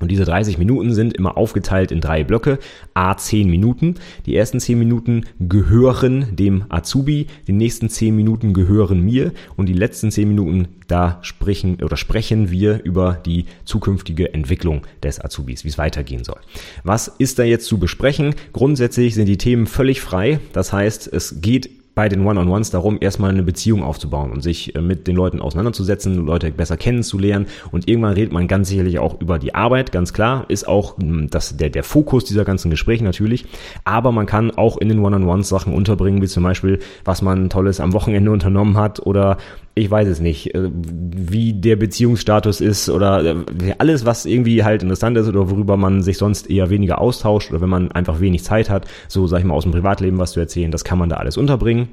Und 0.00 0.10
diese 0.10 0.24
30 0.24 0.58
Minuten 0.58 0.92
sind 0.94 1.12
immer 1.12 1.36
aufgeteilt 1.36 1.92
in 1.92 2.00
drei 2.00 2.24
Blöcke, 2.24 2.58
a 2.94 3.16
10 3.16 3.48
Minuten. 3.48 3.96
Die 4.26 4.34
ersten 4.34 4.58
10 4.58 4.78
Minuten 4.78 5.26
gehören 5.38 6.34
dem 6.34 6.64
Azubi, 6.70 7.26
die 7.46 7.52
nächsten 7.52 7.90
10 7.90 8.16
Minuten 8.16 8.54
gehören 8.54 9.00
mir 9.02 9.32
und 9.56 9.66
die 9.66 9.74
letzten 9.74 10.10
10 10.10 10.26
Minuten, 10.26 10.68
da 10.88 11.18
sprechen 11.22 11.76
oder 11.82 11.96
sprechen 11.96 12.50
wir 12.50 12.82
über 12.82 13.20
die 13.24 13.44
zukünftige 13.64 14.34
Entwicklung 14.34 14.86
des 15.02 15.22
Azubis, 15.22 15.64
wie 15.64 15.68
es 15.68 15.78
weitergehen 15.78 16.24
soll. 16.24 16.40
Was 16.82 17.06
ist 17.06 17.38
da 17.38 17.44
jetzt 17.44 17.66
zu 17.66 17.78
besprechen? 17.78 18.34
Grundsätzlich 18.52 19.14
sind 19.14 19.26
die 19.26 19.38
Themen 19.38 19.66
völlig 19.66 20.00
frei. 20.00 20.40
Das 20.52 20.72
heißt, 20.72 21.12
es 21.12 21.40
geht 21.42 21.79
bei 21.94 22.08
den 22.08 22.24
One-on-Ones 22.24 22.70
darum, 22.70 22.98
erstmal 23.00 23.30
eine 23.30 23.42
Beziehung 23.42 23.82
aufzubauen 23.82 24.30
und 24.30 24.42
sich 24.42 24.74
äh, 24.74 24.80
mit 24.80 25.06
den 25.06 25.16
Leuten 25.16 25.40
auseinanderzusetzen, 25.40 26.24
Leute 26.24 26.50
besser 26.50 26.76
kennenzulernen. 26.76 27.46
Und 27.72 27.88
irgendwann 27.88 28.14
redet 28.14 28.32
man 28.32 28.48
ganz 28.48 28.68
sicherlich 28.68 28.98
auch 28.98 29.20
über 29.20 29.38
die 29.38 29.54
Arbeit, 29.54 29.92
ganz 29.92 30.12
klar, 30.12 30.44
ist 30.48 30.68
auch 30.68 30.98
hm, 30.98 31.28
das, 31.30 31.56
der, 31.56 31.70
der 31.70 31.84
Fokus 31.84 32.24
dieser 32.24 32.44
ganzen 32.44 32.70
Gespräche 32.70 33.04
natürlich, 33.04 33.44
aber 33.84 34.12
man 34.12 34.26
kann 34.26 34.50
auch 34.50 34.78
in 34.78 34.88
den 34.88 35.00
One-on-Ones 35.00 35.48
Sachen 35.48 35.74
unterbringen, 35.74 36.22
wie 36.22 36.26
zum 36.26 36.44
Beispiel, 36.44 36.78
was 37.04 37.22
man 37.22 37.50
Tolles 37.50 37.80
am 37.80 37.92
Wochenende 37.92 38.30
unternommen 38.40 38.76
hat 38.76 39.00
oder 39.04 39.36
ich 39.74 39.90
weiß 39.90 40.08
es 40.08 40.20
nicht, 40.20 40.54
äh, 40.54 40.68
wie 40.72 41.52
der 41.54 41.76
Beziehungsstatus 41.76 42.60
ist 42.60 42.90
oder 42.90 43.24
äh, 43.24 43.34
alles, 43.78 44.04
was 44.04 44.26
irgendwie 44.26 44.64
halt 44.64 44.82
interessant 44.82 45.16
ist 45.16 45.28
oder 45.28 45.50
worüber 45.50 45.76
man 45.76 46.02
sich 46.02 46.18
sonst 46.18 46.50
eher 46.50 46.70
weniger 46.70 47.00
austauscht 47.00 47.50
oder 47.50 47.60
wenn 47.60 47.68
man 47.68 47.92
einfach 47.92 48.20
wenig 48.20 48.44
Zeit 48.44 48.68
hat, 48.68 48.86
so 49.08 49.26
sag 49.26 49.40
ich 49.40 49.44
mal 49.44 49.54
aus 49.54 49.62
dem 49.62 49.72
Privatleben 49.72 50.18
was 50.18 50.32
zu 50.32 50.40
erzählen, 50.40 50.70
das 50.70 50.84
kann 50.84 50.98
man 50.98 51.08
da 51.08 51.16
alles 51.16 51.36
unterbringen. 51.36 51.89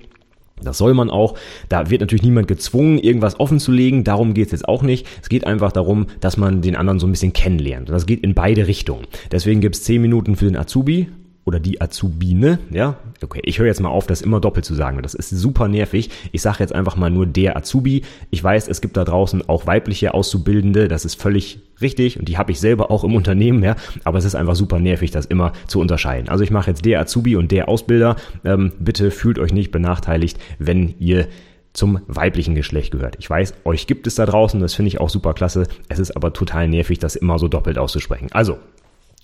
Das 0.62 0.78
soll 0.78 0.94
man 0.94 1.10
auch. 1.10 1.36
Da 1.70 1.90
wird 1.90 2.02
natürlich 2.02 2.24
niemand 2.24 2.48
gezwungen, 2.48 2.98
irgendwas 2.98 3.40
offen 3.40 3.60
zu 3.60 3.72
legen. 3.72 4.04
Darum 4.04 4.34
geht 4.34 4.48
es 4.48 4.52
jetzt 4.52 4.68
auch 4.68 4.82
nicht. 4.82 5.06
Es 5.22 5.30
geht 5.30 5.46
einfach 5.46 5.72
darum, 5.72 6.08
dass 6.20 6.38
man 6.38 6.62
den 6.62 6.76
anderen 6.76 7.00
so 7.00 7.08
ein 7.08 7.12
bisschen 7.12 7.34
kennenlernt. 7.34 7.90
Und 7.90 7.94
das 7.94 8.06
geht 8.06 8.24
in 8.24 8.34
beide 8.34 8.68
Richtungen. 8.68 9.06
Deswegen 9.32 9.62
gibt 9.62 9.76
es 9.76 9.84
zehn 9.84 10.02
Minuten 10.02 10.36
für 10.36 10.46
den 10.46 10.58
Azubi 10.58 11.10
oder 11.48 11.62
die 11.62 11.80
Azubine, 11.80 12.60
ja, 12.72 12.98
okay, 13.24 13.39
ich 13.46 13.58
höre 13.58 13.68
jetzt 13.68 13.80
mal 13.80 13.88
auf, 13.88 14.06
das 14.06 14.22
immer 14.22 14.42
doppelt 14.42 14.66
zu 14.66 14.75
sagen. 14.75 15.01
Das 15.01 15.13
ist 15.13 15.30
super 15.30 15.70
nervig. 15.70 16.10
Ich 16.34 16.42
sage 16.42 16.58
jetzt 16.60 16.75
einfach 16.75 16.98
mal 16.98 17.10
nur 17.10 17.25
der 17.25 17.56
Azubi. 17.56 18.04
Ich 18.32 18.44
weiß, 18.44 18.68
es 18.68 18.82
gibt 18.82 18.98
da 18.98 19.06
draußen 19.06 19.48
auch 19.48 19.66
weibliche 19.66 20.13
Auszubildende, 20.13 20.89
das 20.89 21.06
ist 21.06 21.20
völlig 21.20 21.62
richtig 21.80 22.20
und 22.20 22.27
die 22.27 22.38
habe 22.38 22.51
ich 22.51 22.60
selber 22.60 22.92
auch 22.92 23.06
im 23.06 23.16
Unternehmen, 23.16 23.63
ja, 23.63 23.77
aber 24.04 24.18
es 24.18 24.25
ist 24.25 24.36
einfach 24.36 24.56
super 24.56 24.80
nervig, 24.80 25.12
das 25.12 25.25
immer 25.25 25.54
zu 25.68 25.80
unterscheiden. 25.80 26.27
Also 26.27 26.44
ich 26.44 26.51
mache 26.51 26.70
jetzt 26.70 26.84
der 26.84 27.00
Azubi 27.00 27.38
und 27.38 27.50
der 27.50 27.70
Ausbilder. 27.70 28.18
Ähm, 28.44 28.74
bitte 28.80 29.10
fühlt 29.10 29.39
euch 29.39 29.54
nicht 29.54 29.72
benachteiligt, 29.72 30.38
wenn 30.60 30.96
ihr 31.00 31.27
zum 31.72 32.01
weiblichen 32.08 32.56
Geschlecht 32.56 32.92
gehört. 32.92 33.16
Ich 33.20 33.30
weiß, 33.30 33.54
euch 33.63 33.88
gibt 33.88 34.06
es 34.06 34.16
da 34.16 34.25
draußen, 34.25 34.60
das 34.60 34.74
finde 34.74 34.89
ich 34.89 35.00
auch 35.00 35.10
super 35.10 35.34
klasse. 35.34 35.66
Es 35.88 36.00
ist 36.00 36.12
aber 36.12 36.34
total 36.34 36.68
nervig, 36.68 37.00
das 37.00 37.16
immer 37.16 37.39
so 37.39 37.48
doppelt 37.48 37.77
auszusprechen. 37.77 38.27
Also, 38.32 38.58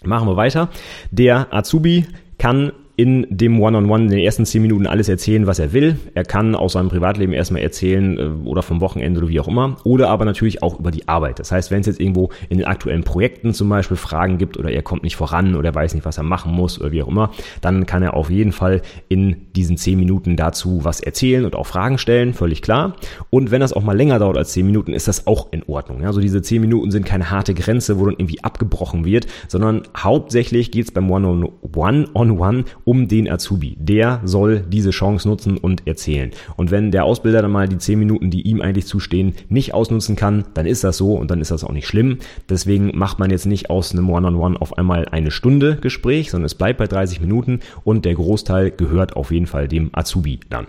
Machen 0.05 0.27
wir 0.27 0.35
weiter. 0.35 0.69
Der 1.11 1.53
Azubi 1.53 2.05
kann 2.37 2.71
in 2.95 3.25
dem 3.29 3.59
One-on-One 3.59 4.03
in 4.03 4.09
den 4.11 4.19
ersten 4.19 4.45
zehn 4.45 4.61
Minuten 4.61 4.85
alles 4.85 5.09
erzählen, 5.09 5.47
was 5.47 5.57
er 5.57 5.73
will. 5.73 5.97
Er 6.13 6.23
kann 6.23 6.53
aus 6.53 6.73
seinem 6.73 6.89
Privatleben 6.89 7.33
erstmal 7.33 7.63
erzählen 7.63 8.19
äh, 8.19 8.47
oder 8.47 8.61
vom 8.61 8.81
Wochenende 8.81 9.19
oder 9.19 9.29
wie 9.29 9.39
auch 9.39 9.47
immer. 9.47 9.77
Oder 9.83 10.09
aber 10.09 10.25
natürlich 10.25 10.61
auch 10.61 10.79
über 10.79 10.91
die 10.91 11.07
Arbeit. 11.07 11.39
Das 11.39 11.51
heißt, 11.51 11.71
wenn 11.71 11.81
es 11.81 11.87
jetzt 11.87 11.99
irgendwo 11.99 12.29
in 12.49 12.59
den 12.59 12.67
aktuellen 12.67 13.03
Projekten 13.03 13.53
zum 13.53 13.67
Beispiel 13.67 13.97
Fragen 13.97 14.37
gibt 14.37 14.57
oder 14.57 14.71
er 14.71 14.83
kommt 14.83 15.01
nicht 15.01 15.15
voran 15.15 15.55
oder 15.55 15.69
er 15.69 15.75
weiß 15.75 15.95
nicht, 15.95 16.05
was 16.05 16.17
er 16.17 16.23
machen 16.23 16.53
muss 16.53 16.79
oder 16.79 16.91
wie 16.91 17.01
auch 17.01 17.07
immer, 17.07 17.31
dann 17.61 17.87
kann 17.87 18.03
er 18.03 18.13
auf 18.13 18.29
jeden 18.29 18.51
Fall 18.51 18.83
in 19.09 19.47
diesen 19.55 19.77
zehn 19.77 19.97
Minuten 19.97 20.35
dazu 20.35 20.81
was 20.83 20.99
erzählen 20.99 21.45
und 21.45 21.55
auch 21.55 21.65
Fragen 21.65 21.97
stellen, 21.97 22.33
völlig 22.33 22.61
klar. 22.61 22.95
Und 23.31 23.49
wenn 23.49 23.61
das 23.61 23.73
auch 23.73 23.83
mal 23.83 23.97
länger 23.97 24.19
dauert 24.19 24.37
als 24.37 24.51
zehn 24.51 24.67
Minuten, 24.67 24.93
ist 24.93 25.07
das 25.07 25.25
auch 25.25 25.51
in 25.51 25.63
Ordnung. 25.63 26.05
Also 26.05 26.21
diese 26.21 26.43
zehn 26.43 26.61
Minuten 26.61 26.91
sind 26.91 27.07
keine 27.07 27.31
harte 27.31 27.55
Grenze, 27.55 27.99
wo 27.99 28.05
dann 28.05 28.15
irgendwie 28.15 28.43
abgebrochen 28.43 29.03
wird, 29.03 29.25
sondern 29.47 29.81
hauptsächlich 29.97 30.69
geht 30.69 30.85
es 30.85 30.91
beim 30.91 31.09
One-on-One 31.09 32.65
um 32.85 33.07
den 33.07 33.29
Azubi. 33.29 33.75
Der 33.79 34.21
soll 34.23 34.61
diese 34.61 34.91
Chance 34.91 35.27
nutzen 35.27 35.57
und 35.57 35.87
erzählen. 35.87 36.31
Und 36.55 36.71
wenn 36.71 36.91
der 36.91 37.05
Ausbilder 37.05 37.41
dann 37.41 37.51
mal 37.51 37.67
die 37.67 37.77
zehn 37.77 37.99
Minuten, 37.99 38.29
die 38.29 38.41
ihm 38.41 38.61
eigentlich 38.61 38.85
zustehen, 38.85 39.33
nicht 39.49 39.73
ausnutzen 39.73 40.15
kann, 40.15 40.45
dann 40.53 40.65
ist 40.65 40.83
das 40.83 40.97
so 40.97 41.15
und 41.15 41.31
dann 41.31 41.41
ist 41.41 41.51
das 41.51 41.63
auch 41.63 41.71
nicht 41.71 41.87
schlimm. 41.87 42.19
Deswegen 42.49 42.91
macht 42.97 43.19
man 43.19 43.31
jetzt 43.31 43.45
nicht 43.45 43.69
aus 43.69 43.93
einem 43.93 44.09
One-on-One 44.09 44.55
-on 44.55 44.55
-One 44.55 44.61
auf 44.61 44.77
einmal 44.77 45.05
eine 45.09 45.31
Stunde 45.31 45.77
Gespräch, 45.77 46.31
sondern 46.31 46.45
es 46.45 46.55
bleibt 46.55 46.79
bei 46.79 46.87
30 46.87 47.21
Minuten 47.21 47.59
und 47.83 48.05
der 48.05 48.15
Großteil 48.15 48.71
gehört 48.71 49.15
auf 49.15 49.31
jeden 49.31 49.47
Fall 49.47 49.67
dem 49.67 49.89
Azubi 49.93 50.39
dann. 50.49 50.67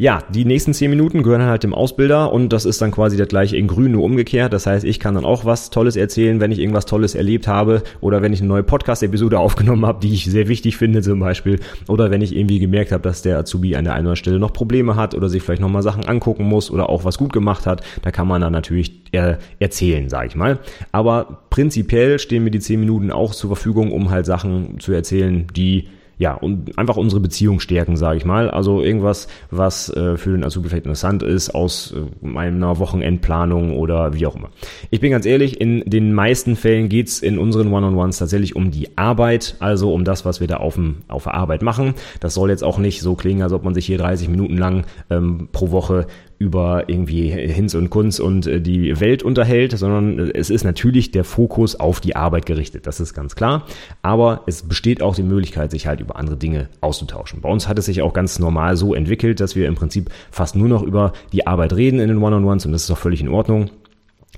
Ja, 0.00 0.22
die 0.32 0.44
nächsten 0.44 0.74
zehn 0.74 0.90
Minuten 0.90 1.24
gehören 1.24 1.42
halt 1.42 1.64
dem 1.64 1.74
Ausbilder 1.74 2.32
und 2.32 2.52
das 2.52 2.64
ist 2.64 2.80
dann 2.80 2.92
quasi 2.92 3.16
das 3.16 3.26
gleiche 3.26 3.56
in 3.56 3.66
grün, 3.66 3.90
nur 3.90 4.04
umgekehrt. 4.04 4.52
Das 4.52 4.64
heißt, 4.64 4.84
ich 4.84 5.00
kann 5.00 5.16
dann 5.16 5.24
auch 5.24 5.44
was 5.44 5.70
Tolles 5.70 5.96
erzählen, 5.96 6.38
wenn 6.38 6.52
ich 6.52 6.60
irgendwas 6.60 6.86
Tolles 6.86 7.16
erlebt 7.16 7.48
habe 7.48 7.82
oder 8.00 8.22
wenn 8.22 8.32
ich 8.32 8.38
eine 8.38 8.46
neue 8.46 8.62
Podcast-Episode 8.62 9.40
aufgenommen 9.40 9.84
habe, 9.84 9.98
die 10.00 10.14
ich 10.14 10.26
sehr 10.26 10.46
wichtig 10.46 10.76
finde 10.76 11.02
zum 11.02 11.18
Beispiel 11.18 11.58
oder 11.88 12.12
wenn 12.12 12.20
ich 12.20 12.36
irgendwie 12.36 12.60
gemerkt 12.60 12.92
habe, 12.92 13.02
dass 13.02 13.22
der 13.22 13.38
Azubi 13.38 13.74
an 13.74 13.82
der 13.82 13.94
einen 13.94 14.06
oder 14.06 14.10
anderen 14.10 14.16
Stelle 14.16 14.38
noch 14.38 14.52
Probleme 14.52 14.94
hat 14.94 15.16
oder 15.16 15.28
sich 15.28 15.42
vielleicht 15.42 15.62
nochmal 15.62 15.82
Sachen 15.82 16.04
angucken 16.04 16.44
muss 16.44 16.70
oder 16.70 16.90
auch 16.90 17.02
was 17.02 17.18
gut 17.18 17.32
gemacht 17.32 17.66
hat, 17.66 17.82
da 18.02 18.12
kann 18.12 18.28
man 18.28 18.40
dann 18.40 18.52
natürlich 18.52 19.02
er 19.10 19.38
erzählen, 19.58 20.08
sage 20.08 20.28
ich 20.28 20.36
mal. 20.36 20.60
Aber 20.92 21.40
prinzipiell 21.50 22.20
stehen 22.20 22.44
mir 22.44 22.52
die 22.52 22.60
zehn 22.60 22.78
Minuten 22.78 23.10
auch 23.10 23.34
zur 23.34 23.48
Verfügung, 23.48 23.90
um 23.90 24.10
halt 24.10 24.26
Sachen 24.26 24.78
zu 24.78 24.92
erzählen, 24.92 25.48
die 25.56 25.88
ja, 26.18 26.34
und 26.34 26.76
einfach 26.78 26.96
unsere 26.96 27.20
Beziehung 27.20 27.60
stärken, 27.60 27.96
sage 27.96 28.18
ich 28.18 28.24
mal. 28.24 28.50
Also 28.50 28.82
irgendwas, 28.82 29.28
was 29.50 29.88
äh, 29.90 30.16
für 30.16 30.32
den 30.32 30.44
Azubi 30.44 30.68
vielleicht 30.68 30.84
interessant 30.84 31.22
ist 31.22 31.54
aus 31.54 31.94
äh, 31.96 32.26
meiner 32.26 32.78
Wochenendplanung 32.78 33.76
oder 33.76 34.14
wie 34.14 34.26
auch 34.26 34.34
immer. 34.34 34.50
Ich 34.90 35.00
bin 35.00 35.12
ganz 35.12 35.26
ehrlich, 35.26 35.60
in 35.60 35.82
den 35.86 36.12
meisten 36.12 36.56
Fällen 36.56 36.88
geht's 36.88 37.20
in 37.20 37.38
unseren 37.38 37.72
One-on-Ones 37.72 38.18
tatsächlich 38.18 38.56
um 38.56 38.72
die 38.72 38.98
Arbeit, 38.98 39.56
also 39.60 39.94
um 39.94 40.04
das, 40.04 40.24
was 40.24 40.40
wir 40.40 40.48
da 40.48 40.56
auf, 40.56 40.74
dem, 40.74 40.96
auf 41.06 41.24
der 41.24 41.34
Arbeit 41.34 41.62
machen. 41.62 41.94
Das 42.20 42.34
soll 42.34 42.50
jetzt 42.50 42.64
auch 42.64 42.78
nicht 42.78 43.00
so 43.00 43.14
klingen, 43.14 43.42
als 43.42 43.52
ob 43.52 43.62
man 43.62 43.74
sich 43.74 43.86
hier 43.86 43.98
30 43.98 44.28
Minuten 44.28 44.58
lang 44.58 44.86
ähm, 45.10 45.48
pro 45.52 45.70
Woche 45.70 46.08
über 46.38 46.88
irgendwie 46.88 47.30
Hinz 47.30 47.74
und 47.74 47.90
Kunz 47.90 48.20
und 48.20 48.46
äh, 48.46 48.60
die 48.60 49.00
Welt 49.00 49.22
unterhält, 49.22 49.76
sondern 49.76 50.30
es 50.30 50.50
ist 50.50 50.64
natürlich 50.64 51.10
der 51.10 51.24
Fokus 51.24 51.74
auf 51.76 52.00
die 52.00 52.14
Arbeit 52.14 52.46
gerichtet. 52.46 52.86
Das 52.86 53.00
ist 53.00 53.12
ganz 53.14 53.34
klar. 53.34 53.64
Aber 54.02 54.42
es 54.46 54.62
besteht 54.62 55.02
auch 55.02 55.16
die 55.16 55.22
Möglichkeit, 55.22 55.70
sich 55.70 55.86
halt 55.86 56.00
über 56.00 56.16
andere 56.16 56.36
Dinge 56.36 56.68
auszutauschen. 56.80 57.40
Bei 57.40 57.50
uns 57.50 57.66
hat 57.66 57.78
es 57.78 57.86
sich 57.86 58.02
auch 58.02 58.12
ganz 58.12 58.38
normal 58.38 58.76
so 58.76 58.94
entwickelt, 58.94 59.40
dass 59.40 59.56
wir 59.56 59.66
im 59.66 59.74
Prinzip 59.74 60.10
fast 60.30 60.54
nur 60.54 60.68
noch 60.68 60.82
über 60.82 61.12
die 61.32 61.46
Arbeit 61.46 61.72
reden 61.74 61.98
in 61.98 62.08
den 62.08 62.22
One-on-Ones 62.22 62.66
und 62.66 62.72
das 62.72 62.84
ist 62.84 62.90
auch 62.90 62.98
völlig 62.98 63.20
in 63.20 63.28
Ordnung. 63.28 63.70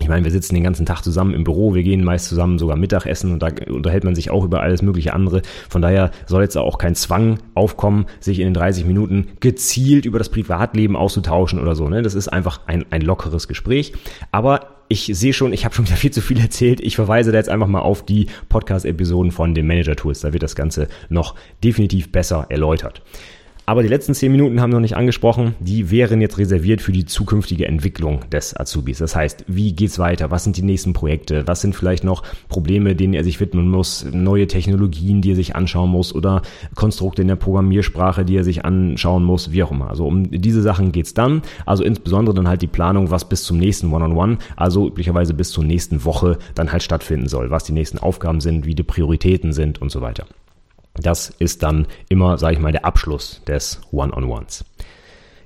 Ich 0.00 0.09
meine, 0.09 0.25
wir 0.25 0.33
sitzen 0.33 0.54
den 0.54 0.64
ganzen 0.64 0.87
Tag 0.87 1.02
zusammen 1.02 1.35
im 1.35 1.45
Büro, 1.45 1.75
wir 1.75 1.83
gehen 1.83 2.02
meist 2.02 2.26
zusammen 2.26 2.59
sogar 2.59 2.76
Mittagessen 2.76 3.33
und 3.33 3.42
da 3.42 3.49
unterhält 3.69 4.04
man 4.04 4.14
sich 4.14 4.30
auch 4.30 4.45
über 4.45 4.62
alles 4.62 4.80
mögliche 4.80 5.12
andere. 5.12 5.42
Von 5.69 5.83
daher 5.83 6.11
soll 6.26 6.42
jetzt 6.42 6.57
auch 6.57 6.78
kein 6.78 6.95
Zwang 6.95 7.38
aufkommen, 7.54 8.07
sich 8.19 8.40
in 8.40 8.47
den 8.47 8.54
30 8.54 8.87
Minuten 8.87 9.28
gezielt 9.40 10.07
über 10.07 10.19
das 10.19 10.30
Privatleben 10.30 10.97
auszutauschen 10.97 11.61
oder 11.61 11.75
so. 11.75 11.88
Ne? 11.88 12.02
Das 12.02 12.14
ist 12.14 12.28
einfach 12.28 12.61
ein, 12.66 12.87
ein 12.90 13.02
lockeres 13.02 13.47
Gespräch. 13.47 13.92
Aber 14.33 14.80
ich 14.88 15.11
sehe 15.14 15.33
schon, 15.33 15.52
ich 15.52 15.64
habe 15.64 15.75
schon 15.75 15.87
wieder 15.87 15.97
viel 15.97 16.11
zu 16.11 16.23
viel 16.23 16.40
erzählt. 16.40 16.80
Ich 16.80 16.97
verweise 16.97 17.30
da 17.30 17.38
jetzt 17.38 17.50
einfach 17.50 17.69
mal 17.69 17.80
auf 17.80 18.04
die 18.04 18.26
Podcast-Episoden 18.49 19.30
von 19.30 19.54
den 19.54 19.66
Manager-Tools. 19.66 20.21
Da 20.21 20.33
wird 20.33 20.42
das 20.42 20.57
Ganze 20.57 20.88
noch 21.11 21.37
definitiv 21.62 22.11
besser 22.11 22.47
erläutert. 22.49 23.02
Aber 23.71 23.85
die 23.85 23.89
letzten 23.89 24.15
zehn 24.15 24.33
Minuten 24.33 24.61
haben 24.61 24.71
wir 24.71 24.79
noch 24.79 24.81
nicht 24.81 24.97
angesprochen. 24.97 25.55
Die 25.61 25.93
wären 25.93 26.21
jetzt 26.21 26.39
reserviert 26.39 26.83
für 26.83 26.91
die 26.91 27.05
zukünftige 27.05 27.69
Entwicklung 27.69 28.29
des 28.29 28.59
Azubis. 28.59 28.99
Das 28.99 29.15
heißt, 29.15 29.45
wie 29.47 29.75
geht's 29.75 30.00
weiter? 30.00 30.33
Was 30.33 30.43
sind 30.43 30.57
die 30.57 30.65
nächsten 30.65 30.93
Projekte? 30.93 31.47
Was 31.47 31.61
sind 31.61 31.77
vielleicht 31.77 32.03
noch 32.03 32.25
Probleme, 32.49 32.97
denen 32.97 33.15
er 33.15 33.23
sich 33.23 33.39
widmen 33.39 33.69
muss? 33.69 34.05
Neue 34.11 34.49
Technologien, 34.49 35.23
die 35.23 35.31
er 35.31 35.37
sich 35.37 35.55
anschauen 35.55 35.89
muss 35.89 36.12
oder 36.12 36.43
Konstrukte 36.75 37.23
in 37.23 37.29
der 37.29 37.37
Programmiersprache, 37.37 38.25
die 38.25 38.37
er 38.37 38.43
sich 38.43 38.65
anschauen 38.65 39.23
muss, 39.23 39.53
wie 39.53 39.62
auch 39.62 39.71
immer. 39.71 39.89
Also 39.89 40.05
um 40.05 40.29
diese 40.29 40.62
Sachen 40.62 40.91
geht's 40.91 41.15
dann. 41.15 41.43
Also 41.65 41.85
insbesondere 41.85 42.35
dann 42.35 42.49
halt 42.49 42.62
die 42.62 42.67
Planung, 42.67 43.12
was 43.12 43.29
bis 43.29 43.45
zum 43.45 43.59
nächsten 43.59 43.93
One-on-One, 43.93 44.33
-on 44.33 44.39
-One, 44.39 44.57
also 44.57 44.89
üblicherweise 44.89 45.33
bis 45.33 45.53
zur 45.53 45.62
nächsten 45.62 46.05
Woche 46.05 46.39
dann 46.57 46.73
halt 46.73 46.83
stattfinden 46.83 47.29
soll. 47.29 47.53
Was 47.53 47.62
die 47.62 47.73
nächsten 47.73 47.99
Aufgaben 47.99 48.41
sind, 48.41 48.67
wie 48.67 48.75
die 48.75 48.83
Prioritäten 48.83 49.53
sind 49.53 49.81
und 49.81 49.93
so 49.93 50.00
weiter. 50.00 50.27
Das 50.95 51.31
ist 51.39 51.63
dann 51.63 51.87
immer, 52.09 52.39
sage 52.39 52.55
ich 52.55 52.61
mal, 52.61 52.73
der 52.73 52.85
Abschluss 52.85 53.43
des 53.47 53.81
One-on-Ones. 53.93 54.65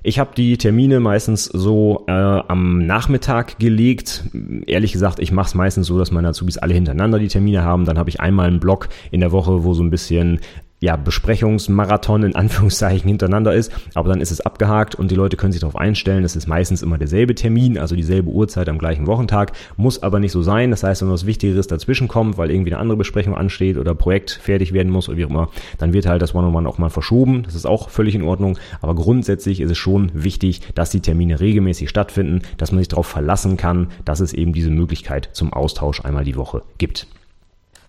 Ich 0.07 0.19
habe 0.19 0.35
die 0.37 0.55
Termine 0.59 0.99
meistens 0.99 1.45
so 1.45 2.03
äh, 2.07 2.11
am 2.11 2.85
Nachmittag 2.85 3.57
gelegt. 3.57 4.23
Ehrlich 4.67 4.91
gesagt, 4.91 5.17
ich 5.17 5.31
mache 5.31 5.47
es 5.47 5.55
meistens 5.55 5.87
so, 5.87 5.97
dass 5.97 6.11
meine 6.11 6.27
Azubis 6.27 6.59
alle 6.59 6.75
hintereinander 6.75 7.17
die 7.17 7.27
Termine 7.27 7.63
haben. 7.63 7.85
Dann 7.85 7.97
habe 7.97 8.11
ich 8.11 8.19
einmal 8.19 8.45
einen 8.45 8.59
Block 8.59 8.89
in 9.09 9.21
der 9.21 9.31
Woche, 9.31 9.63
wo 9.63 9.73
so 9.73 9.81
ein 9.81 9.89
bisschen 9.89 10.41
ja, 10.81 10.97
Besprechungsmarathon 10.97 12.23
in 12.23 12.35
Anführungszeichen 12.35 13.07
hintereinander 13.07 13.53
ist, 13.53 13.71
aber 13.93 14.09
dann 14.09 14.19
ist 14.19 14.31
es 14.31 14.41
abgehakt 14.41 14.93
und 14.93 15.09
die 15.09 15.15
Leute 15.15 15.37
können 15.37 15.53
sich 15.53 15.61
darauf 15.61 15.77
einstellen. 15.77 16.23
Es 16.23 16.35
ist 16.35 16.47
meistens 16.47 16.81
immer 16.81 16.97
derselbe 16.97 17.33
Termin, 17.33 17.77
also 17.77 17.95
dieselbe 17.95 18.29
Uhrzeit 18.29 18.67
am 18.67 18.77
gleichen 18.77 19.07
Wochentag, 19.07 19.53
muss 19.77 20.03
aber 20.03 20.19
nicht 20.19 20.33
so 20.33 20.41
sein. 20.41 20.71
Das 20.71 20.83
heißt, 20.83 21.01
wenn 21.01 21.09
was 21.09 21.25
Wichtigeres 21.25 21.67
dazwischen 21.67 22.07
kommt, 22.07 22.37
weil 22.37 22.51
irgendwie 22.51 22.73
eine 22.73 22.81
andere 22.81 22.97
Besprechung 22.97 23.35
ansteht 23.35 23.77
oder 23.77 23.95
Projekt 23.95 24.31
fertig 24.31 24.73
werden 24.73 24.91
muss 24.91 25.07
oder 25.07 25.17
wie 25.17 25.25
auch 25.25 25.29
immer, 25.29 25.49
dann 25.77 25.93
wird 25.93 26.07
halt 26.07 26.21
das 26.21 26.35
One-on-One 26.35 26.67
-on 26.67 26.69
-One 26.69 26.73
auch 26.73 26.77
mal 26.77 26.89
verschoben. 26.89 27.43
Das 27.43 27.55
ist 27.55 27.65
auch 27.65 27.89
völlig 27.89 28.13
in 28.13 28.23
Ordnung, 28.23 28.57
aber 28.81 28.95
grundsätzlich 28.95 29.61
ist 29.61 29.71
es 29.71 29.77
schon 29.77 30.11
wichtig, 30.13 30.61
dass 30.75 30.89
die 30.89 30.99
Termine 30.99 31.39
regelmäßig 31.39 31.89
stattfinden, 31.89 32.41
dass 32.57 32.71
man 32.71 32.79
sich 32.79 32.89
darauf 32.89 33.07
verlassen 33.07 33.55
kann, 33.55 33.87
dass 34.03 34.19
es 34.19 34.33
eben 34.33 34.51
diese 34.51 34.69
Möglichkeit 34.69 35.29
zum 35.31 35.53
Austausch 35.53 36.03
einmal 36.03 36.25
die 36.25 36.35
Woche 36.35 36.63
gibt. 36.77 37.07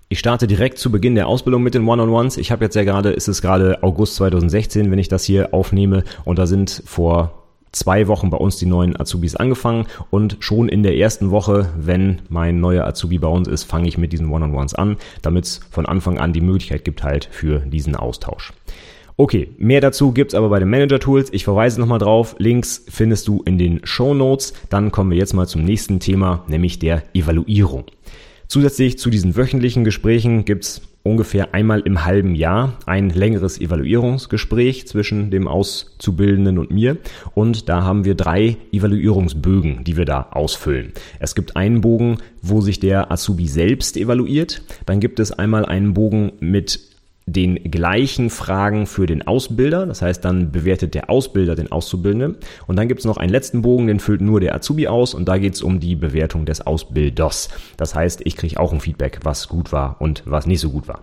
Ich 0.08 0.20
starte 0.20 0.46
direkt 0.46 0.78
zu 0.78 0.92
Beginn 0.92 1.16
der 1.16 1.26
Ausbildung 1.26 1.64
mit 1.64 1.74
den 1.74 1.86
One-on-Ones. 1.88 2.36
Ich 2.36 2.52
habe 2.52 2.64
jetzt 2.64 2.76
ja 2.76 2.84
gerade, 2.84 3.10
ist 3.10 3.26
es 3.26 3.42
gerade 3.42 3.82
August 3.82 4.14
2016, 4.14 4.88
wenn 4.92 5.00
ich 5.00 5.08
das 5.08 5.24
hier 5.24 5.52
aufnehme 5.52 6.04
und 6.24 6.38
da 6.38 6.46
sind 6.46 6.84
vor 6.86 7.42
zwei 7.72 8.06
Wochen 8.06 8.30
bei 8.30 8.36
uns 8.36 8.56
die 8.56 8.66
neuen 8.66 8.98
Azubis 8.98 9.34
angefangen 9.34 9.86
und 10.10 10.36
schon 10.38 10.68
in 10.68 10.84
der 10.84 10.96
ersten 10.96 11.32
Woche, 11.32 11.70
wenn 11.76 12.22
mein 12.28 12.60
neuer 12.60 12.86
Azubi 12.86 13.18
bei 13.18 13.26
uns 13.26 13.48
ist, 13.48 13.64
fange 13.64 13.88
ich 13.88 13.98
mit 13.98 14.12
diesen 14.12 14.30
One-on-Ones 14.30 14.76
an, 14.76 14.96
damit 15.22 15.44
es 15.44 15.60
von 15.72 15.86
Anfang 15.86 16.18
an 16.18 16.32
die 16.32 16.40
Möglichkeit 16.40 16.84
gibt 16.84 17.02
halt 17.02 17.28
für 17.32 17.58
diesen 17.58 17.96
Austausch. 17.96 18.52
Okay, 19.16 19.48
mehr 19.58 19.80
dazu 19.80 20.12
gibt's 20.12 20.34
aber 20.36 20.50
bei 20.50 20.60
den 20.60 20.70
Manager 20.70 21.00
Tools. 21.00 21.30
Ich 21.32 21.42
verweise 21.42 21.80
nochmal 21.80 21.98
drauf. 21.98 22.36
Links 22.38 22.84
findest 22.88 23.26
du 23.26 23.42
in 23.44 23.58
den 23.58 23.80
Show 23.82 24.14
Notes. 24.14 24.52
Dann 24.70 24.92
kommen 24.92 25.10
wir 25.10 25.18
jetzt 25.18 25.32
mal 25.32 25.48
zum 25.48 25.64
nächsten 25.64 25.98
Thema, 25.98 26.44
nämlich 26.46 26.78
der 26.78 27.02
Evaluierung. 27.12 27.86
Zusätzlich 28.48 28.98
zu 28.98 29.10
diesen 29.10 29.36
wöchentlichen 29.36 29.84
Gesprächen 29.84 30.44
gibt's 30.44 30.82
ungefähr 31.06 31.54
einmal 31.54 31.80
im 31.80 32.04
halben 32.04 32.34
Jahr 32.34 32.78
ein 32.84 33.10
längeres 33.10 33.60
Evaluierungsgespräch 33.60 34.86
zwischen 34.86 35.30
dem 35.30 35.46
Auszubildenden 35.46 36.58
und 36.58 36.70
mir. 36.70 36.98
Und 37.34 37.68
da 37.68 37.82
haben 37.82 38.04
wir 38.04 38.14
drei 38.14 38.56
Evaluierungsbögen, 38.72 39.84
die 39.84 39.96
wir 39.96 40.04
da 40.04 40.28
ausfüllen. 40.32 40.92
Es 41.20 41.34
gibt 41.34 41.56
einen 41.56 41.80
Bogen, 41.80 42.18
wo 42.42 42.60
sich 42.60 42.80
der 42.80 43.10
Azubi 43.12 43.46
selbst 43.46 43.96
evaluiert. 43.96 44.62
Dann 44.84 45.00
gibt 45.00 45.20
es 45.20 45.32
einmal 45.32 45.64
einen 45.64 45.94
Bogen 45.94 46.32
mit 46.40 46.80
den 47.26 47.56
gleichen 47.70 48.30
Fragen 48.30 48.86
für 48.86 49.06
den 49.06 49.26
Ausbilder. 49.26 49.84
Das 49.84 50.00
heißt, 50.00 50.24
dann 50.24 50.52
bewertet 50.52 50.94
der 50.94 51.10
Ausbilder 51.10 51.56
den 51.56 51.72
Auszubildenden. 51.72 52.36
Und 52.68 52.76
dann 52.76 52.86
gibt 52.86 53.00
es 53.00 53.04
noch 53.04 53.16
einen 53.16 53.32
letzten 53.32 53.62
Bogen, 53.62 53.88
den 53.88 53.98
füllt 53.98 54.20
nur 54.20 54.38
der 54.38 54.54
Azubi 54.54 54.86
aus 54.86 55.12
und 55.12 55.26
da 55.28 55.36
geht 55.36 55.54
es 55.54 55.62
um 55.62 55.80
die 55.80 55.96
Bewertung 55.96 56.46
des 56.46 56.60
Ausbilders. 56.60 57.48
Das 57.76 57.96
heißt, 57.96 58.22
ich 58.24 58.36
kriege 58.36 58.60
auch 58.60 58.72
ein 58.72 58.80
Feedback, 58.80 59.20
was 59.24 59.48
gut 59.48 59.72
war 59.72 59.96
und 60.00 60.22
was 60.24 60.46
nicht 60.46 60.60
so 60.60 60.70
gut 60.70 60.86
war. 60.86 61.00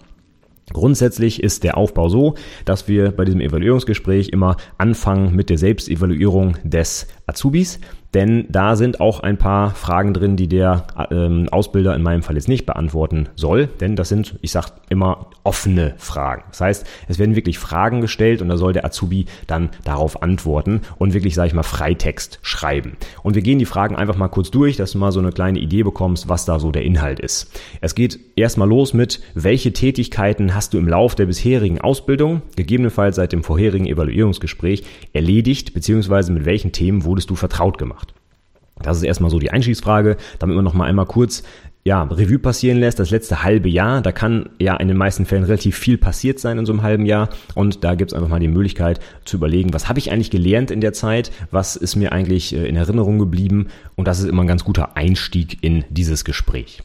Grundsätzlich 0.71 1.43
ist 1.43 1.65
der 1.65 1.75
Aufbau 1.75 2.07
so, 2.07 2.35
dass 2.63 2.87
wir 2.87 3.11
bei 3.11 3.25
diesem 3.25 3.41
Evaluierungsgespräch 3.41 4.29
immer 4.29 4.55
anfangen 4.77 5.35
mit 5.35 5.49
der 5.49 5.57
Selbstevaluierung 5.57 6.55
des 6.63 7.07
Azubis 7.27 7.79
denn 8.13 8.45
da 8.49 8.75
sind 8.75 8.99
auch 9.01 9.21
ein 9.21 9.37
paar 9.37 9.71
Fragen 9.71 10.13
drin, 10.13 10.35
die 10.35 10.47
der 10.47 10.85
ähm, 11.11 11.47
Ausbilder 11.51 11.95
in 11.95 12.03
meinem 12.03 12.23
Fall 12.23 12.35
jetzt 12.35 12.47
nicht 12.47 12.65
beantworten 12.65 13.29
soll, 13.35 13.67
denn 13.67 13.95
das 13.95 14.09
sind, 14.09 14.37
ich 14.41 14.51
sag 14.51 14.71
immer, 14.89 15.27
offene 15.43 15.93
Fragen. 15.97 16.43
Das 16.49 16.61
heißt, 16.61 16.87
es 17.07 17.19
werden 17.19 17.35
wirklich 17.35 17.59
Fragen 17.59 18.01
gestellt 18.01 18.41
und 18.41 18.49
da 18.49 18.57
soll 18.57 18.73
der 18.73 18.85
Azubi 18.85 19.25
dann 19.47 19.69
darauf 19.83 20.21
antworten 20.21 20.81
und 20.97 21.13
wirklich, 21.13 21.35
sage 21.35 21.47
ich 21.47 21.53
mal, 21.53 21.63
Freitext 21.63 22.39
schreiben. 22.41 22.97
Und 23.23 23.35
wir 23.35 23.41
gehen 23.41 23.59
die 23.59 23.65
Fragen 23.65 23.95
einfach 23.95 24.15
mal 24.15 24.27
kurz 24.27 24.51
durch, 24.51 24.77
dass 24.77 24.91
du 24.91 24.97
mal 24.97 25.11
so 25.11 25.19
eine 25.19 25.31
kleine 25.31 25.59
Idee 25.59 25.83
bekommst, 25.83 26.29
was 26.29 26.45
da 26.45 26.59
so 26.59 26.71
der 26.71 26.83
Inhalt 26.83 27.19
ist. 27.19 27.51
Es 27.81 27.95
geht 27.95 28.19
erstmal 28.35 28.69
los 28.69 28.93
mit, 28.93 29.21
welche 29.33 29.73
Tätigkeiten 29.73 30.55
hast 30.55 30.73
du 30.73 30.77
im 30.77 30.87
Lauf 30.87 31.15
der 31.15 31.25
bisherigen 31.25 31.81
Ausbildung, 31.81 32.41
gegebenenfalls 32.55 33.15
seit 33.15 33.33
dem 33.33 33.43
vorherigen 33.43 33.85
Evaluierungsgespräch, 33.85 34.83
erledigt, 35.13 35.73
beziehungsweise 35.73 36.31
mit 36.31 36.45
welchen 36.45 36.71
Themen 36.71 37.03
wurdest 37.03 37.29
du 37.29 37.35
vertraut 37.35 37.77
gemacht. 37.77 38.02
Das 38.81 38.97
ist 38.97 39.03
erstmal 39.03 39.29
so 39.29 39.39
die 39.39 39.51
Einschießfrage, 39.51 40.17
damit 40.39 40.55
man 40.55 40.65
noch 40.65 40.73
mal 40.73 40.85
einmal 40.85 41.05
kurz 41.05 41.43
ja, 41.85 42.03
Revue 42.03 42.39
passieren 42.39 42.79
lässt, 42.79 42.99
das 42.99 43.09
letzte 43.09 43.43
halbe 43.43 43.67
Jahr, 43.67 44.01
da 44.01 44.13
kann 44.13 44.49
ja 44.57 44.77
in 44.77 44.87
den 44.87 44.95
meisten 44.95 45.25
Fällen 45.25 45.43
relativ 45.43 45.77
viel 45.77 45.97
passiert 45.97 46.39
sein 46.39 46.57
in 46.57 46.65
so 46.65 46.71
einem 46.71 46.81
halben 46.81 47.05
Jahr. 47.05 47.29
Und 47.55 47.83
da 47.83 47.95
gibt's 47.95 48.13
einfach 48.13 48.29
mal 48.29 48.39
die 48.39 48.47
Möglichkeit 48.47 49.01
zu 49.25 49.35
überlegen, 49.35 49.73
was 49.73 49.89
habe 49.89 49.99
ich 49.99 50.09
eigentlich 50.09 50.31
gelernt 50.31 50.71
in 50.71 50.79
der 50.79 50.93
Zeit, 50.93 51.31
was 51.51 51.75
ist 51.75 51.97
mir 51.97 52.13
eigentlich 52.13 52.55
äh, 52.55 52.65
in 52.67 52.77
Erinnerung 52.77 53.19
geblieben? 53.19 53.67
Und 53.95 54.07
das 54.07 54.19
ist 54.19 54.29
immer 54.29 54.43
ein 54.43 54.47
ganz 54.47 54.63
guter 54.63 54.95
Einstieg 54.95 55.57
in 55.61 55.83
dieses 55.89 56.23
Gespräch. 56.23 56.81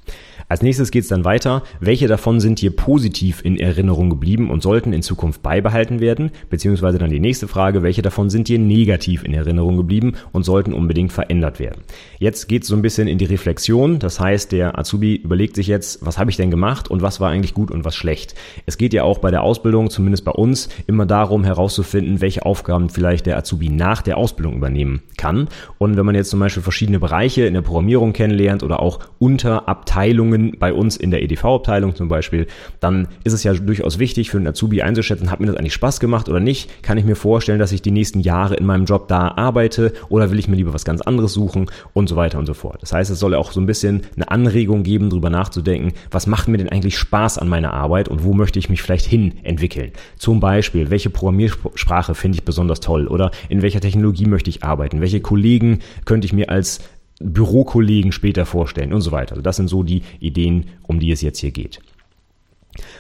Als 0.51 0.63
nächstes 0.63 0.91
geht 0.91 1.03
es 1.03 1.09
dann 1.09 1.27
weiter. 1.27 1.63
Welche 1.79 2.07
davon 2.07 2.41
sind 2.41 2.63
dir 2.63 2.75
positiv 2.75 3.45
in 3.45 3.59
Erinnerung 3.59 4.09
geblieben 4.09 4.51
und 4.51 4.63
sollten 4.63 4.95
in 4.95 5.03
Zukunft 5.03 5.43
beibehalten 5.43 6.01
werden? 6.01 6.31
Beziehungsweise 6.49 6.97
dann 6.97 7.11
die 7.11 7.21
nächste 7.21 7.49
Frage, 7.49 7.83
welche 7.83 8.01
davon 8.01 8.31
sind 8.31 8.49
dir 8.49 8.59
negativ 8.59 9.25
in 9.25 9.35
Erinnerung 9.35 9.77
geblieben 9.77 10.15
und 10.33 10.45
sollten 10.45 10.73
unbedingt 10.73 11.13
verändert 11.13 11.61
werden? 11.61 11.83
Jetzt 12.19 12.49
geht 12.49 12.63
es 12.63 12.69
so 12.69 12.77
ein 12.77 12.81
bisschen 12.81 13.09
in 13.09 13.19
die 13.19 13.27
Reflexion. 13.27 13.99
Das 13.99 14.21
heißt, 14.21 14.53
der 14.53 14.79
Azubi 14.79 15.17
überlegt 15.17 15.55
sich 15.55 15.67
jetzt, 15.67 16.05
was 16.05 16.17
habe 16.17 16.31
ich 16.31 16.39
denn 16.39 16.51
gemacht 16.51 16.91
und 16.91 17.03
was 17.03 17.21
war 17.21 17.29
eigentlich 17.29 17.53
gut 17.53 17.71
und 17.71 17.85
was 17.85 17.95
schlecht. 17.95 18.35
Es 18.65 18.79
geht 18.79 18.95
ja 18.95 19.03
auch 19.03 19.19
bei 19.19 19.31
der 19.31 19.43
Ausbildung, 19.43 19.91
zumindest 19.91 20.25
bei 20.25 20.33
uns, 20.33 20.71
immer 20.87 21.05
darum 21.05 21.45
herauszufinden, 21.45 22.23
welche 22.23 22.47
Aufgaben 22.47 22.89
vielleicht 22.89 23.27
der 23.27 23.37
Azubi 23.37 23.69
nach 23.69 24.01
der 24.01 24.17
Ausbildung 24.17 24.57
übernehmen 24.57 25.03
kann. 25.19 25.49
Und 25.77 25.99
wenn 25.99 26.07
man 26.07 26.15
jetzt 26.15 26.31
zum 26.31 26.41
Beispiel 26.41 26.63
verschiedene 26.63 27.01
Bereiche 27.01 27.45
in 27.45 27.53
der 27.53 27.61
Programmierung 27.61 28.15
kennenlernt 28.15 28.63
oder 28.63 28.81
auch 28.81 29.01
Unterabteilungen 29.19 30.38
Übungen 30.39 30.59
bei 30.59 30.73
uns 30.73 30.97
in 30.97 31.11
der 31.11 31.23
EDV-Abteilung 31.23 31.95
zum 31.95 32.09
Beispiel, 32.09 32.47
dann 32.81 33.09
ist 33.25 33.33
es 33.33 33.45
ja 33.45 33.53
durchaus 33.53 33.99
wichtig 33.99 34.31
für 34.31 34.39
einen 34.39 34.47
Azubi 34.47 34.83
einzuschätzen, 34.83 35.31
hat 35.31 35.41
mir 35.41 35.47
das 35.47 35.57
eigentlich 35.57 35.75
Spaß 35.75 36.01
gemacht 36.01 36.29
oder 36.29 36.41
nicht? 36.41 36.83
Kann 36.83 36.99
ich 36.99 37.05
mir 37.05 37.17
vorstellen, 37.17 37.59
dass 37.59 37.73
ich 37.73 37.83
die 37.83 37.91
nächsten 37.91 38.21
Jahre 38.21 38.55
in 38.55 38.67
meinem 38.67 38.85
Job 38.85 39.09
da 39.09 39.33
arbeite 39.37 39.93
oder 40.09 40.31
will 40.31 40.39
ich 40.39 40.49
mir 40.49 40.57
lieber 40.57 40.75
was 40.75 40.85
ganz 40.85 41.01
anderes 41.01 41.33
suchen 41.33 41.67
und 41.93 42.09
so 42.09 42.17
weiter 42.17 42.39
und 42.39 42.47
so 42.47 42.55
fort. 42.55 42.83
Das 42.83 42.93
heißt, 42.93 43.11
es 43.11 43.19
soll 43.19 43.35
auch 43.35 43.53
so 43.53 43.61
ein 43.61 43.67
bisschen 43.67 44.03
eine 44.17 44.31
Anregung 44.31 44.83
geben, 44.83 45.11
darüber 45.11 45.31
nachzudenken, 45.31 45.93
was 46.11 46.27
macht 46.27 46.49
mir 46.49 46.59
denn 46.59 46.69
eigentlich 46.69 46.99
Spaß 46.99 47.39
an 47.39 47.49
meiner 47.49 47.73
Arbeit 47.73 48.09
und 48.09 48.25
wo 48.25 48.33
möchte 48.33 48.59
ich 48.59 48.69
mich 48.69 48.83
vielleicht 48.83 49.07
hin 49.07 49.35
entwickeln? 49.43 49.93
Zum 50.17 50.41
Beispiel, 50.41 50.91
welche 50.91 51.11
Programmiersprache 51.11 52.15
finde 52.15 52.37
ich 52.37 52.45
besonders 52.45 52.81
toll 52.81 53.07
oder 53.07 53.31
in 53.49 53.63
welcher 53.63 53.81
Technologie 53.81 54.27
möchte 54.27 54.51
ich 54.51 54.63
arbeiten? 54.63 55.01
Welche 55.01 55.21
Kollegen 55.21 55.81
könnte 56.05 56.27
ich 56.27 56.33
mir 56.33 56.51
als 56.51 56.81
Bürokollegen 57.21 58.13
später 58.13 58.47
vorstellen 58.47 58.93
und 58.93 59.01
so 59.01 59.13
weiter. 59.13 59.33
Also 59.33 59.43
das 59.43 59.57
sind 59.57 59.69
so 59.69 59.83
die 59.83 60.03
Ideen, 60.21 60.67
um 60.87 61.01
die 61.01 61.11
es 61.11 61.21
jetzt 61.21 61.39
hier 61.39 61.51
geht. 61.51 61.81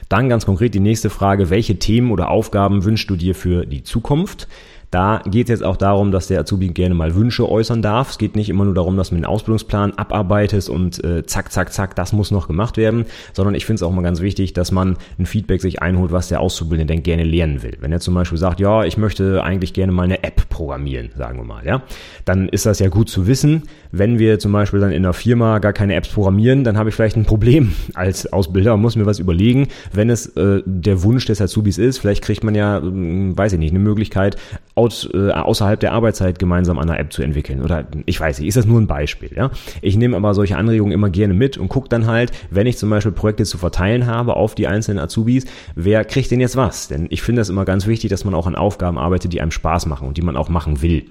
Dann 0.08 0.28
ganz 0.28 0.44
konkret 0.46 0.74
die 0.74 0.80
nächste 0.80 1.10
Frage, 1.10 1.50
welche 1.50 1.78
Themen 1.78 2.10
oder 2.10 2.30
Aufgaben 2.30 2.84
wünschst 2.84 3.08
du 3.10 3.16
dir 3.16 3.34
für 3.34 3.66
die 3.66 3.82
Zukunft? 3.82 4.48
Da 4.90 5.20
geht 5.26 5.46
es 5.46 5.50
jetzt 5.50 5.64
auch 5.64 5.76
darum, 5.76 6.12
dass 6.12 6.28
der 6.28 6.40
Azubi 6.40 6.68
gerne 6.68 6.94
mal 6.94 7.14
Wünsche 7.14 7.46
äußern 7.46 7.82
darf. 7.82 8.10
Es 8.10 8.18
geht 8.18 8.36
nicht 8.36 8.48
immer 8.48 8.64
nur 8.64 8.72
darum, 8.72 8.96
dass 8.96 9.10
man 9.10 9.20
den 9.20 9.26
Ausbildungsplan 9.26 9.92
abarbeitet 9.92 10.66
und 10.70 11.04
äh, 11.04 11.26
zack, 11.26 11.52
zack, 11.52 11.74
zack, 11.74 11.94
das 11.94 12.14
muss 12.14 12.30
noch 12.30 12.46
gemacht 12.46 12.78
werden, 12.78 13.04
sondern 13.34 13.54
ich 13.54 13.66
finde 13.66 13.76
es 13.76 13.82
auch 13.82 13.92
mal 13.92 14.00
ganz 14.00 14.22
wichtig, 14.22 14.54
dass 14.54 14.72
man 14.72 14.96
ein 15.18 15.26
Feedback 15.26 15.60
sich 15.60 15.82
einholt, 15.82 16.10
was 16.10 16.28
der 16.28 16.40
Auszubildende 16.40 16.94
denn 16.94 17.02
gerne 17.02 17.24
lernen 17.24 17.62
will. 17.62 17.76
Wenn 17.80 17.92
er 17.92 18.00
zum 18.00 18.14
Beispiel 18.14 18.38
sagt, 18.38 18.60
ja, 18.60 18.84
ich 18.84 18.96
möchte 18.96 19.42
eigentlich 19.42 19.74
gerne 19.74 19.92
mal 19.92 20.04
eine 20.04 20.22
App 20.24 20.48
programmieren, 20.48 21.10
sagen 21.18 21.38
wir 21.38 21.44
mal, 21.44 21.66
ja, 21.66 21.82
dann 22.24 22.48
ist 22.48 22.64
das 22.64 22.78
ja 22.78 22.88
gut 22.88 23.10
zu 23.10 23.26
wissen. 23.26 23.64
Wenn 23.92 24.18
wir 24.18 24.38
zum 24.38 24.52
Beispiel 24.52 24.80
dann 24.80 24.90
in 24.90 25.04
einer 25.04 25.12
Firma 25.12 25.58
gar 25.58 25.72
keine 25.72 25.94
Apps 25.94 26.08
programmieren, 26.08 26.64
dann 26.64 26.76
habe 26.76 26.88
ich 26.88 26.94
vielleicht 26.94 27.16
ein 27.16 27.24
Problem 27.24 27.72
als 27.94 28.32
Ausbilder 28.32 28.74
und 28.74 28.80
muss 28.80 28.96
mir 28.96 29.06
was 29.06 29.18
überlegen. 29.18 29.68
Wenn 29.92 30.10
es 30.10 30.26
äh, 30.36 30.62
der 30.64 31.02
Wunsch 31.02 31.26
des 31.26 31.40
Azubis 31.40 31.78
ist, 31.78 31.98
vielleicht 31.98 32.22
kriegt 32.22 32.44
man 32.44 32.54
ja, 32.54 32.78
äh, 32.78 32.82
weiß 32.84 33.54
ich 33.54 33.58
nicht, 33.58 33.70
eine 33.70 33.78
Möglichkeit, 33.78 34.36
aus, 34.74 35.08
äh, 35.12 35.30
außerhalb 35.30 35.80
der 35.80 35.92
Arbeitszeit 35.92 36.38
gemeinsam 36.38 36.78
an 36.78 36.88
einer 36.88 37.00
App 37.00 37.12
zu 37.12 37.22
entwickeln. 37.22 37.62
Oder 37.62 37.86
ich 38.06 38.20
weiß 38.20 38.38
nicht, 38.38 38.48
ist 38.48 38.56
das 38.56 38.66
nur 38.66 38.80
ein 38.80 38.86
Beispiel. 38.86 39.30
Ja? 39.34 39.50
Ich 39.82 39.96
nehme 39.96 40.16
aber 40.16 40.34
solche 40.34 40.56
Anregungen 40.56 40.92
immer 40.92 41.10
gerne 41.10 41.34
mit 41.34 41.58
und 41.58 41.68
gucke 41.68 41.88
dann 41.88 42.06
halt, 42.06 42.32
wenn 42.50 42.66
ich 42.66 42.78
zum 42.78 42.90
Beispiel 42.90 43.12
Projekte 43.12 43.44
zu 43.44 43.58
verteilen 43.58 44.06
habe 44.06 44.36
auf 44.36 44.54
die 44.54 44.66
einzelnen 44.66 44.98
Azubis, 44.98 45.46
wer 45.74 46.04
kriegt 46.04 46.30
denn 46.30 46.40
jetzt 46.40 46.56
was? 46.56 46.88
Denn 46.88 47.06
ich 47.10 47.22
finde 47.22 47.40
das 47.40 47.48
immer 47.48 47.64
ganz 47.64 47.86
wichtig, 47.86 48.10
dass 48.10 48.24
man 48.24 48.34
auch 48.34 48.46
an 48.46 48.54
Aufgaben 48.54 48.98
arbeitet, 48.98 49.32
die 49.32 49.40
einem 49.40 49.50
Spaß 49.50 49.86
machen 49.86 50.06
und 50.06 50.16
die 50.16 50.22
man 50.22 50.36
auch 50.36 50.48
machen 50.48 50.82
will. 50.82 51.04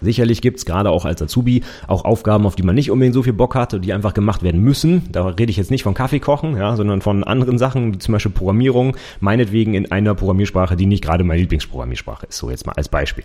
Sicherlich 0.00 0.42
gibt's 0.42 0.64
gerade 0.64 0.90
auch 0.90 1.04
als 1.04 1.22
Azubi 1.22 1.62
auch 1.86 2.04
Aufgaben, 2.04 2.46
auf 2.46 2.56
die 2.56 2.62
man 2.62 2.74
nicht 2.74 2.90
unbedingt 2.90 3.14
so 3.14 3.22
viel 3.22 3.32
Bock 3.32 3.54
hat 3.54 3.74
und 3.74 3.84
die 3.84 3.92
einfach 3.92 4.14
gemacht 4.14 4.42
werden 4.42 4.60
müssen. 4.60 5.04
Da 5.12 5.26
rede 5.26 5.50
ich 5.50 5.56
jetzt 5.56 5.70
nicht 5.70 5.82
von 5.82 5.94
Kaffee 5.94 6.20
kochen, 6.20 6.56
ja, 6.56 6.76
sondern 6.76 7.00
von 7.00 7.24
anderen 7.24 7.58
Sachen, 7.58 7.94
wie 7.94 7.98
zum 7.98 8.12
Beispiel 8.12 8.32
Programmierung, 8.32 8.96
meinetwegen 9.20 9.74
in 9.74 9.90
einer 9.90 10.14
Programmiersprache, 10.14 10.76
die 10.76 10.86
nicht 10.86 11.02
gerade 11.02 11.24
meine 11.24 11.40
Lieblingsprogrammiersprache 11.40 12.26
ist. 12.26 12.38
So 12.38 12.50
jetzt 12.50 12.66
mal 12.66 12.72
als 12.72 12.88
Beispiel. 12.88 13.24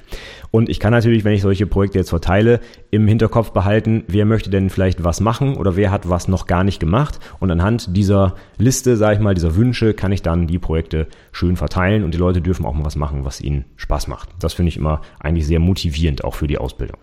Und 0.52 0.70
ich 0.70 0.80
kann 0.80 0.92
natürlich, 0.92 1.24
wenn 1.24 1.34
ich 1.34 1.42
solche 1.42 1.66
Projekte 1.68 2.00
jetzt 2.00 2.10
verteile, 2.10 2.60
im 2.92 3.08
Hinterkopf 3.08 3.52
behalten, 3.52 4.04
wer 4.08 4.26
möchte 4.26 4.50
denn 4.50 4.70
vielleicht 4.70 5.04
was 5.04 5.20
machen 5.20 5.56
oder 5.56 5.76
wer 5.76 5.92
hat 5.92 6.10
was 6.10 6.28
noch 6.28 6.48
gar 6.48 6.64
nicht 6.64 6.80
gemacht. 6.80 7.20
Und 7.40 7.52
anhand 7.52 7.96
dieser 7.96 8.36
Liste, 8.58 8.98
sage 8.98 9.16
ich 9.16 9.22
mal, 9.22 9.34
dieser 9.34 9.56
Wünsche, 9.56 9.94
kann 9.94 10.12
ich 10.12 10.22
dann 10.22 10.48
die 10.48 10.60
Projekte 10.60 11.08
schön 11.32 11.56
verteilen 11.56 12.04
und 12.04 12.14
die 12.14 12.18
Leute 12.18 12.42
dürfen 12.42 12.66
auch 12.66 12.74
mal 12.74 12.86
was 12.86 12.96
machen, 12.96 13.26
was 13.26 13.42
ihnen 13.42 13.66
Spaß 13.76 14.08
macht. 14.08 14.30
Das 14.40 14.54
finde 14.54 14.70
ich 14.70 14.78
immer 14.78 15.02
eigentlich 15.20 15.48
sehr 15.48 15.60
motivierend 15.60 16.24
auch 16.24 16.36
für 16.36 16.48
die 16.48 16.58
Ausbildung. 16.62 16.98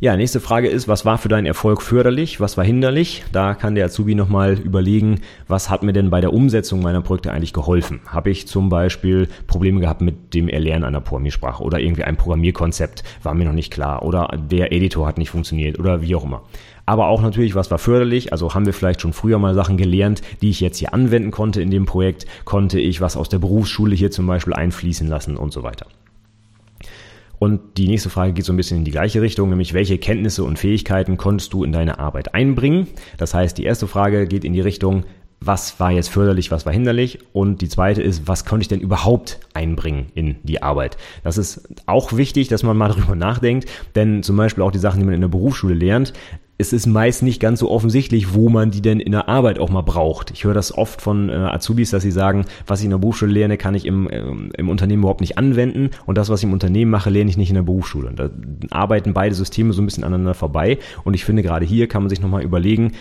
Ja, 0.00 0.16
nächste 0.16 0.38
Frage 0.38 0.68
ist, 0.68 0.86
was 0.86 1.04
war 1.04 1.18
für 1.18 1.28
deinen 1.28 1.46
Erfolg 1.46 1.82
förderlich, 1.82 2.38
was 2.38 2.56
war 2.56 2.64
hinderlich? 2.64 3.24
Da 3.32 3.54
kann 3.54 3.74
der 3.74 3.86
Azubi 3.86 4.14
nochmal 4.14 4.52
überlegen, 4.54 5.22
was 5.48 5.70
hat 5.70 5.82
mir 5.82 5.92
denn 5.92 6.08
bei 6.08 6.20
der 6.20 6.32
Umsetzung 6.32 6.80
meiner 6.82 7.00
Projekte 7.00 7.32
eigentlich 7.32 7.52
geholfen? 7.52 7.98
Habe 8.06 8.30
ich 8.30 8.46
zum 8.46 8.68
Beispiel 8.68 9.26
Probleme 9.48 9.80
gehabt 9.80 10.00
mit 10.00 10.34
dem 10.34 10.48
Erlernen 10.48 10.84
einer 10.84 11.00
Programmiersprache 11.00 11.64
oder 11.64 11.80
irgendwie 11.80 12.04
ein 12.04 12.16
Programmierkonzept 12.16 13.02
war 13.24 13.34
mir 13.34 13.46
noch 13.46 13.52
nicht 13.52 13.72
klar 13.72 14.04
oder 14.04 14.28
der 14.38 14.70
Editor 14.70 15.04
hat 15.04 15.18
nicht 15.18 15.30
funktioniert 15.30 15.80
oder 15.80 16.00
wie 16.00 16.14
auch 16.14 16.24
immer. 16.24 16.42
Aber 16.86 17.08
auch 17.08 17.20
natürlich, 17.20 17.56
was 17.56 17.72
war 17.72 17.78
förderlich? 17.78 18.32
Also 18.32 18.54
haben 18.54 18.66
wir 18.66 18.74
vielleicht 18.74 19.00
schon 19.00 19.12
früher 19.12 19.40
mal 19.40 19.54
Sachen 19.54 19.78
gelernt, 19.78 20.22
die 20.42 20.50
ich 20.50 20.60
jetzt 20.60 20.78
hier 20.78 20.94
anwenden 20.94 21.32
konnte 21.32 21.60
in 21.60 21.72
dem 21.72 21.86
Projekt? 21.86 22.24
Konnte 22.44 22.78
ich 22.78 23.00
was 23.00 23.16
aus 23.16 23.28
der 23.30 23.40
Berufsschule 23.40 23.96
hier 23.96 24.12
zum 24.12 24.28
Beispiel 24.28 24.54
einfließen 24.54 25.08
lassen 25.08 25.36
und 25.36 25.52
so 25.52 25.64
weiter? 25.64 25.86
Und 27.38 27.78
die 27.78 27.88
nächste 27.88 28.10
Frage 28.10 28.32
geht 28.32 28.44
so 28.44 28.52
ein 28.52 28.56
bisschen 28.56 28.78
in 28.78 28.84
die 28.84 28.90
gleiche 28.90 29.22
Richtung, 29.22 29.48
nämlich 29.48 29.74
welche 29.74 29.98
Kenntnisse 29.98 30.44
und 30.44 30.58
Fähigkeiten 30.58 31.16
konntest 31.16 31.52
du 31.52 31.64
in 31.64 31.72
deine 31.72 31.98
Arbeit 31.98 32.34
einbringen? 32.34 32.88
Das 33.16 33.34
heißt, 33.34 33.56
die 33.58 33.64
erste 33.64 33.86
Frage 33.86 34.26
geht 34.26 34.44
in 34.44 34.52
die 34.52 34.60
Richtung, 34.60 35.04
was 35.40 35.78
war 35.78 35.92
jetzt 35.92 36.08
förderlich, 36.08 36.50
was 36.50 36.66
war 36.66 36.72
hinderlich? 36.72 37.20
Und 37.32 37.60
die 37.60 37.68
zweite 37.68 38.02
ist, 38.02 38.26
was 38.26 38.44
konnte 38.44 38.62
ich 38.62 38.68
denn 38.68 38.80
überhaupt 38.80 39.38
einbringen 39.54 40.06
in 40.14 40.36
die 40.42 40.62
Arbeit? 40.62 40.96
Das 41.22 41.38
ist 41.38 41.68
auch 41.86 42.16
wichtig, 42.16 42.48
dass 42.48 42.62
man 42.62 42.76
mal 42.76 42.88
darüber 42.96 43.14
nachdenkt, 43.14 43.68
denn 43.94 44.22
zum 44.22 44.36
Beispiel 44.36 44.64
auch 44.64 44.72
die 44.72 44.78
Sachen, 44.78 44.98
die 44.98 45.04
man 45.06 45.14
in 45.14 45.20
der 45.20 45.28
Berufsschule 45.28 45.74
lernt, 45.74 46.12
es 46.58 46.72
ist 46.72 46.86
meist 46.86 47.22
nicht 47.22 47.40
ganz 47.40 47.60
so 47.60 47.70
offensichtlich, 47.70 48.34
wo 48.34 48.48
man 48.48 48.72
die 48.72 48.82
denn 48.82 48.98
in 48.98 49.12
der 49.12 49.28
Arbeit 49.28 49.60
auch 49.60 49.70
mal 49.70 49.82
braucht. 49.82 50.32
Ich 50.32 50.42
höre 50.42 50.54
das 50.54 50.76
oft 50.76 51.00
von 51.00 51.28
äh, 51.28 51.32
Azubis, 51.32 51.90
dass 51.90 52.02
sie 52.02 52.10
sagen, 52.10 52.44
was 52.66 52.80
ich 52.80 52.86
in 52.86 52.90
der 52.90 52.98
Berufsschule 52.98 53.32
lerne, 53.32 53.56
kann 53.56 53.76
ich 53.76 53.86
im, 53.86 54.08
ähm, 54.10 54.50
im 54.56 54.68
Unternehmen 54.68 55.02
überhaupt 55.02 55.20
nicht 55.20 55.38
anwenden 55.38 55.90
und 56.04 56.18
das, 56.18 56.28
was 56.28 56.40
ich 56.40 56.44
im 56.44 56.52
Unternehmen 56.52 56.90
mache, 56.90 57.10
lerne 57.10 57.30
ich 57.30 57.36
nicht 57.36 57.50
in 57.50 57.54
der 57.54 57.62
Berufsschule. 57.62 58.08
Und 58.08 58.18
da 58.18 58.30
arbeiten 58.70 59.14
beide 59.14 59.36
Systeme 59.36 59.72
so 59.72 59.80
ein 59.80 59.84
bisschen 59.84 60.02
aneinander 60.02 60.34
vorbei 60.34 60.78
und 61.04 61.14
ich 61.14 61.24
finde, 61.24 61.44
gerade 61.44 61.64
hier 61.64 61.86
kann 61.86 62.02
man 62.02 62.10
sich 62.10 62.20
nochmal 62.20 62.42
überlegen, 62.42 62.92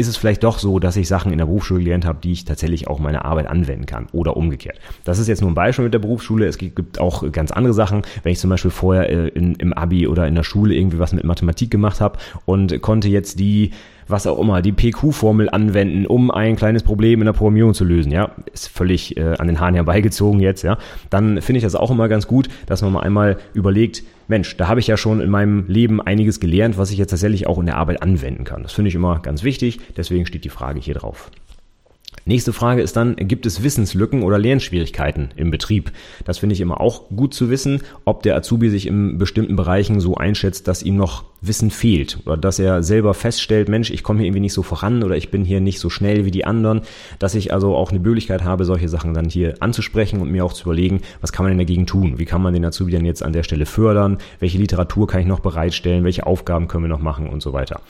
ist 0.00 0.08
es 0.08 0.16
vielleicht 0.16 0.42
doch 0.42 0.58
so, 0.58 0.78
dass 0.78 0.96
ich 0.96 1.06
Sachen 1.06 1.30
in 1.30 1.38
der 1.38 1.46
Berufsschule 1.46 1.82
gelernt 1.82 2.04
habe, 2.04 2.18
die 2.22 2.32
ich 2.32 2.44
tatsächlich 2.44 2.88
auch 2.88 2.98
meine 2.98 3.24
Arbeit 3.24 3.46
anwenden 3.46 3.86
kann 3.86 4.06
oder 4.12 4.36
umgekehrt. 4.36 4.78
Das 5.04 5.18
ist 5.18 5.28
jetzt 5.28 5.40
nur 5.40 5.50
ein 5.50 5.54
Beispiel 5.54 5.84
mit 5.84 5.94
der 5.94 5.98
Berufsschule. 5.98 6.46
Es 6.46 6.58
gibt 6.58 6.98
auch 6.98 7.30
ganz 7.30 7.50
andere 7.52 7.74
Sachen. 7.74 8.02
Wenn 8.22 8.32
ich 8.32 8.38
zum 8.38 8.50
Beispiel 8.50 8.70
vorher 8.70 9.08
äh, 9.08 9.28
in, 9.28 9.54
im 9.54 9.72
Abi 9.72 10.08
oder 10.08 10.26
in 10.26 10.34
der 10.34 10.42
Schule 10.42 10.74
irgendwie 10.74 10.98
was 10.98 11.12
mit 11.12 11.24
Mathematik 11.24 11.70
gemacht 11.70 12.00
habe 12.00 12.18
und 12.46 12.80
konnte 12.82 13.08
jetzt 13.08 13.38
die 13.38 13.70
was 14.10 14.26
auch 14.26 14.38
immer, 14.38 14.62
die 14.62 14.72
PQ-Formel 14.72 15.50
anwenden, 15.50 16.06
um 16.06 16.30
ein 16.30 16.56
kleines 16.56 16.82
Problem 16.82 17.20
in 17.20 17.26
der 17.26 17.32
Programmierung 17.32 17.74
zu 17.74 17.84
lösen, 17.84 18.12
ja, 18.12 18.32
ist 18.52 18.68
völlig 18.68 19.16
äh, 19.16 19.34
an 19.38 19.46
den 19.46 19.60
Haaren 19.60 19.74
herbeigezogen 19.74 20.40
jetzt, 20.40 20.62
ja, 20.62 20.78
dann 21.10 21.40
finde 21.40 21.58
ich 21.58 21.64
das 21.64 21.74
auch 21.74 21.90
immer 21.90 22.08
ganz 22.08 22.26
gut, 22.26 22.48
dass 22.66 22.82
man 22.82 22.92
mal 22.92 23.00
einmal 23.00 23.38
überlegt, 23.54 24.02
Mensch, 24.28 24.56
da 24.56 24.68
habe 24.68 24.80
ich 24.80 24.86
ja 24.86 24.96
schon 24.96 25.20
in 25.20 25.28
meinem 25.28 25.64
Leben 25.66 26.00
einiges 26.00 26.38
gelernt, 26.38 26.78
was 26.78 26.90
ich 26.92 26.98
jetzt 26.98 27.10
tatsächlich 27.10 27.46
auch 27.48 27.58
in 27.58 27.66
der 27.66 27.76
Arbeit 27.76 28.00
anwenden 28.02 28.44
kann. 28.44 28.62
Das 28.62 28.72
finde 28.72 28.88
ich 28.88 28.94
immer 28.94 29.18
ganz 29.20 29.42
wichtig, 29.42 29.80
deswegen 29.96 30.24
steht 30.24 30.44
die 30.44 30.50
Frage 30.50 30.78
hier 30.78 30.94
drauf. 30.94 31.30
Nächste 32.26 32.52
Frage 32.52 32.82
ist 32.82 32.96
dann, 32.96 33.16
gibt 33.16 33.46
es 33.46 33.62
Wissenslücken 33.62 34.22
oder 34.22 34.38
Lernschwierigkeiten 34.38 35.30
im 35.36 35.50
Betrieb? 35.50 35.90
Das 36.24 36.38
finde 36.38 36.54
ich 36.54 36.60
immer 36.60 36.80
auch 36.80 37.08
gut 37.08 37.34
zu 37.34 37.50
wissen, 37.50 37.82
ob 38.04 38.22
der 38.22 38.36
Azubi 38.36 38.68
sich 38.68 38.86
in 38.86 39.18
bestimmten 39.18 39.56
Bereichen 39.56 40.00
so 40.00 40.16
einschätzt, 40.16 40.68
dass 40.68 40.82
ihm 40.82 40.96
noch 40.96 41.24
Wissen 41.40 41.70
fehlt 41.70 42.18
oder 42.26 42.36
dass 42.36 42.58
er 42.58 42.82
selber 42.82 43.14
feststellt, 43.14 43.70
Mensch, 43.70 43.90
ich 43.90 44.02
komme 44.02 44.18
hier 44.18 44.26
irgendwie 44.26 44.40
nicht 44.40 44.52
so 44.52 44.62
voran 44.62 45.02
oder 45.02 45.16
ich 45.16 45.30
bin 45.30 45.44
hier 45.44 45.60
nicht 45.60 45.80
so 45.80 45.88
schnell 45.88 46.26
wie 46.26 46.30
die 46.30 46.44
anderen, 46.44 46.82
dass 47.18 47.34
ich 47.34 47.54
also 47.54 47.74
auch 47.74 47.90
eine 47.90 48.00
Möglichkeit 48.00 48.44
habe, 48.44 48.66
solche 48.66 48.88
Sachen 48.88 49.14
dann 49.14 49.30
hier 49.30 49.54
anzusprechen 49.60 50.20
und 50.20 50.30
mir 50.30 50.44
auch 50.44 50.52
zu 50.52 50.64
überlegen, 50.64 51.00
was 51.22 51.32
kann 51.32 51.44
man 51.44 51.52
denn 51.52 51.66
dagegen 51.66 51.86
tun? 51.86 52.18
Wie 52.18 52.26
kann 52.26 52.42
man 52.42 52.52
den 52.52 52.64
Azubi 52.64 52.92
dann 52.92 53.06
jetzt 53.06 53.22
an 53.22 53.32
der 53.32 53.42
Stelle 53.42 53.64
fördern? 53.64 54.18
Welche 54.38 54.58
Literatur 54.58 55.06
kann 55.06 55.22
ich 55.22 55.26
noch 55.26 55.40
bereitstellen? 55.40 56.04
Welche 56.04 56.26
Aufgaben 56.26 56.68
können 56.68 56.84
wir 56.84 56.88
noch 56.88 57.00
machen 57.00 57.28
und 57.28 57.42
so 57.42 57.54
weiter? 57.54 57.80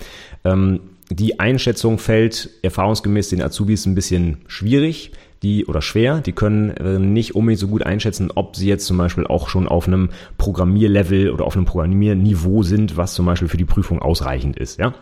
Ähm, 0.45 0.81
die 1.11 1.41
Einschätzung 1.41 1.99
fällt 1.99 2.51
erfahrungsgemäß 2.63 3.29
den 3.29 3.43
Azubis 3.43 3.85
ein 3.87 3.95
bisschen 3.95 4.39
schwierig 4.47 5.13
die 5.43 5.67
oder 5.67 5.81
schwer, 5.81 6.21
die 6.21 6.33
können 6.33 6.71
äh, 6.71 6.99
nicht 6.99 7.35
unbedingt 7.35 7.61
so 7.61 7.69
gut 7.69 7.83
einschätzen, 7.83 8.31
ob 8.35 8.57
sie 8.57 8.69
jetzt 8.69 8.87
zum 8.87 8.99
Beispiel 8.99 9.27
auch 9.27 9.49
schon 9.49 9.69
auf 9.69 9.87
einem 9.87 10.11
Programmierlevel 10.39 11.31
oder 11.31 11.47
auf 11.47 11.57
einem 11.57 11.65
Programmierniveau 11.65 12.63
sind, 12.63 12.97
was 12.97 13.15
zum 13.15 13.27
Beispiel 13.27 13.49
für 13.49 13.57
die 13.57 13.65
Prüfung 13.65 14.01
ausreichend 14.01 14.59
ist. 14.59 14.79
Ja? 14.79 14.95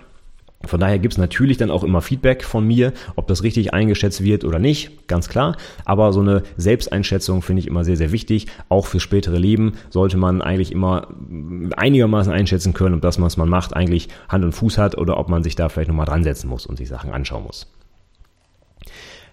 Von 0.64 0.80
daher 0.80 0.98
gibt's 0.98 1.18
natürlich 1.18 1.56
dann 1.56 1.70
auch 1.70 1.84
immer 1.84 2.02
Feedback 2.02 2.42
von 2.42 2.66
mir, 2.66 2.92
ob 3.14 3.28
das 3.28 3.44
richtig 3.44 3.72
eingeschätzt 3.72 4.24
wird 4.24 4.44
oder 4.44 4.58
nicht, 4.58 5.06
ganz 5.06 5.28
klar. 5.28 5.56
Aber 5.84 6.12
so 6.12 6.20
eine 6.20 6.42
Selbsteinschätzung 6.56 7.42
finde 7.42 7.60
ich 7.60 7.68
immer 7.68 7.84
sehr, 7.84 7.96
sehr 7.96 8.10
wichtig. 8.10 8.46
Auch 8.68 8.86
für 8.86 8.98
spätere 8.98 9.38
Leben 9.38 9.74
sollte 9.88 10.16
man 10.16 10.42
eigentlich 10.42 10.72
immer 10.72 11.08
einigermaßen 11.76 12.32
einschätzen 12.32 12.74
können, 12.74 12.96
ob 12.96 13.02
das, 13.02 13.20
was 13.20 13.36
man 13.36 13.48
macht, 13.48 13.74
eigentlich 13.74 14.08
Hand 14.28 14.44
und 14.44 14.52
Fuß 14.52 14.78
hat 14.78 14.98
oder 14.98 15.16
ob 15.18 15.28
man 15.28 15.44
sich 15.44 15.54
da 15.54 15.68
vielleicht 15.68 15.88
nochmal 15.88 16.06
dran 16.06 16.24
setzen 16.24 16.48
muss 16.48 16.66
und 16.66 16.76
sich 16.76 16.88
Sachen 16.88 17.12
anschauen 17.12 17.44
muss. 17.44 17.68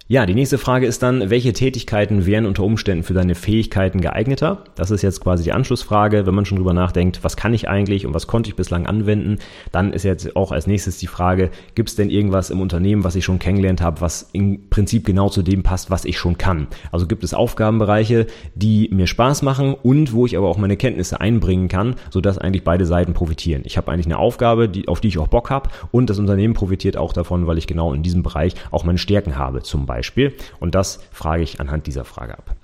Ja, 0.08 0.28
die 0.28 0.36
nächste 0.36 0.60
Frage 0.60 0.86
ist 0.86 1.02
dann, 1.02 1.32
welche 1.32 1.52
Tätigkeiten 1.52 2.28
wären 2.28 2.46
unter 2.46 2.62
Umständen 2.62 3.04
für 3.04 3.16
deine 3.16 3.34
Fähigkeiten 3.34 4.02
geeigneter? 4.02 4.64
Das 4.76 4.92
ist 4.92 5.02
jetzt 5.02 5.20
quasi 5.20 5.44
die 5.44 5.52
Anschlussfrage. 5.52 6.28
Wenn 6.28 6.36
man 6.36 6.46
schon 6.46 6.60
drüber 6.60 6.76
nachdenkt, 6.76 7.24
was 7.24 7.36
kann 7.36 7.56
ich 7.56 7.68
eigentlich 7.68 8.06
und 8.06 8.14
was 8.14 8.28
konnte 8.28 8.48
ich 8.48 8.56
bislang 8.56 8.86
anwenden, 8.86 9.40
dann 9.72 9.94
ist 9.94 10.04
jetzt 10.04 10.36
auch 10.36 10.52
als 10.52 10.68
nächstes 10.68 11.00
die 11.00 11.08
Frage, 11.08 11.50
gibt 11.74 11.90
es 11.90 11.96
denn 11.96 12.12
irgendwas 12.12 12.52
im 12.52 12.62
Unternehmen, 12.62 13.04
was 13.04 13.16
ich 13.16 13.26
schon 13.26 13.40
kennengelernt 13.40 13.82
habe, 13.82 14.00
was 14.00 14.30
im 14.32 14.70
Prinzip 14.70 15.08
genau 15.08 15.30
zu 15.30 15.42
dem 15.42 15.64
passt, 15.64 15.90
was 15.90 16.06
ich 16.06 16.20
schon 16.20 16.38
kann? 16.38 16.68
Also 16.92 17.08
gibt 17.08 17.24
es 17.24 17.34
Aufgabenbereiche, 17.34 18.28
die 18.54 18.90
mir 18.94 19.08
Spaß 19.08 19.42
machen 19.42 19.74
und 19.74 20.14
wo 20.14 20.28
ich 20.28 20.38
aber 20.38 20.50
auch 20.50 20.60
meine 20.60 20.78
Kenntnisse 20.78 21.20
einbringen 21.20 21.68
kann, 21.68 21.96
sodass 22.12 22.38
eigentlich 22.38 22.64
beide 22.64 22.86
Seiten 22.86 23.16
profitieren. 23.16 23.64
Ich 23.66 23.76
habe 23.76 23.92
eigentlich 23.92 24.06
eine 24.06 24.20
Aufgabe, 24.20 24.70
die, 24.70 24.88
auf 24.88 25.02
die 25.02 25.08
ich 25.08 25.18
auch 25.18 25.30
Bock 25.30 25.50
habe 25.50 25.72
und 25.90 26.12
das 26.12 26.20
Unternehmen 26.20 26.54
profitiert 26.54 26.96
auch 26.96 27.12
davon, 27.12 27.48
weil 27.48 27.58
ich 27.58 27.66
genau 27.66 27.92
in 27.92 28.04
diesem 28.04 28.22
Bereich 28.22 28.54
auch 28.70 28.84
meine 28.84 29.00
Stärken 29.00 29.40
habe, 29.40 29.64
zum 29.64 29.88
Beispiel. 29.88 29.95
Beispiel. 29.96 30.34
Und 30.60 30.76
das 30.76 31.00
frage 31.12 31.44
ich 31.44 31.60
anhand 31.60 31.88
dieser 31.88 32.06
Frage 32.06 32.38
ab. 32.38 32.56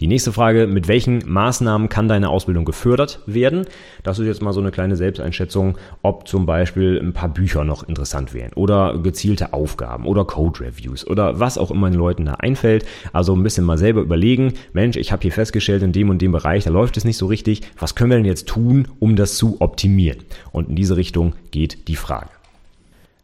Die 0.00 0.08
nächste 0.08 0.32
Frage, 0.32 0.66
mit 0.66 0.88
welchen 0.88 1.22
Maßnahmen 1.24 1.88
kann 1.88 2.08
deine 2.08 2.28
Ausbildung 2.28 2.64
gefördert 2.64 3.20
werden? 3.26 3.64
Das 4.02 4.18
ist 4.18 4.26
jetzt 4.26 4.42
mal 4.42 4.52
so 4.52 4.60
eine 4.60 4.72
kleine 4.72 4.96
Selbsteinschätzung, 4.96 5.78
ob 6.02 6.26
zum 6.26 6.46
Beispiel 6.46 7.00
ein 7.00 7.12
paar 7.12 7.28
Bücher 7.28 7.64
noch 7.64 7.88
interessant 7.88 8.34
wären 8.34 8.52
oder 8.54 8.98
gezielte 8.98 9.52
Aufgaben 9.52 10.06
oder 10.06 10.24
Code-Reviews 10.24 11.06
oder 11.06 11.38
was 11.38 11.58
auch 11.58 11.70
immer 11.70 11.90
den 11.90 11.98
Leuten 11.98 12.24
da 12.24 12.34
einfällt. 12.34 12.84
Also 13.12 13.36
ein 13.36 13.44
bisschen 13.44 13.64
mal 13.64 13.78
selber 13.78 14.00
überlegen, 14.00 14.54
Mensch, 14.72 14.96
ich 14.96 15.12
habe 15.12 15.22
hier 15.22 15.32
festgestellt, 15.32 15.84
in 15.84 15.92
dem 15.92 16.10
und 16.10 16.20
dem 16.20 16.32
Bereich, 16.32 16.64
da 16.64 16.70
läuft 16.70 16.96
es 16.96 17.04
nicht 17.04 17.16
so 17.16 17.26
richtig. 17.26 17.62
Was 17.78 17.94
können 17.94 18.10
wir 18.10 18.16
denn 18.16 18.26
jetzt 18.26 18.48
tun, 18.48 18.88
um 18.98 19.14
das 19.14 19.36
zu 19.36 19.60
optimieren? 19.60 20.24
Und 20.50 20.70
in 20.70 20.76
diese 20.76 20.96
Richtung 20.96 21.34
geht 21.52 21.86
die 21.86 21.96
Frage. 21.96 22.33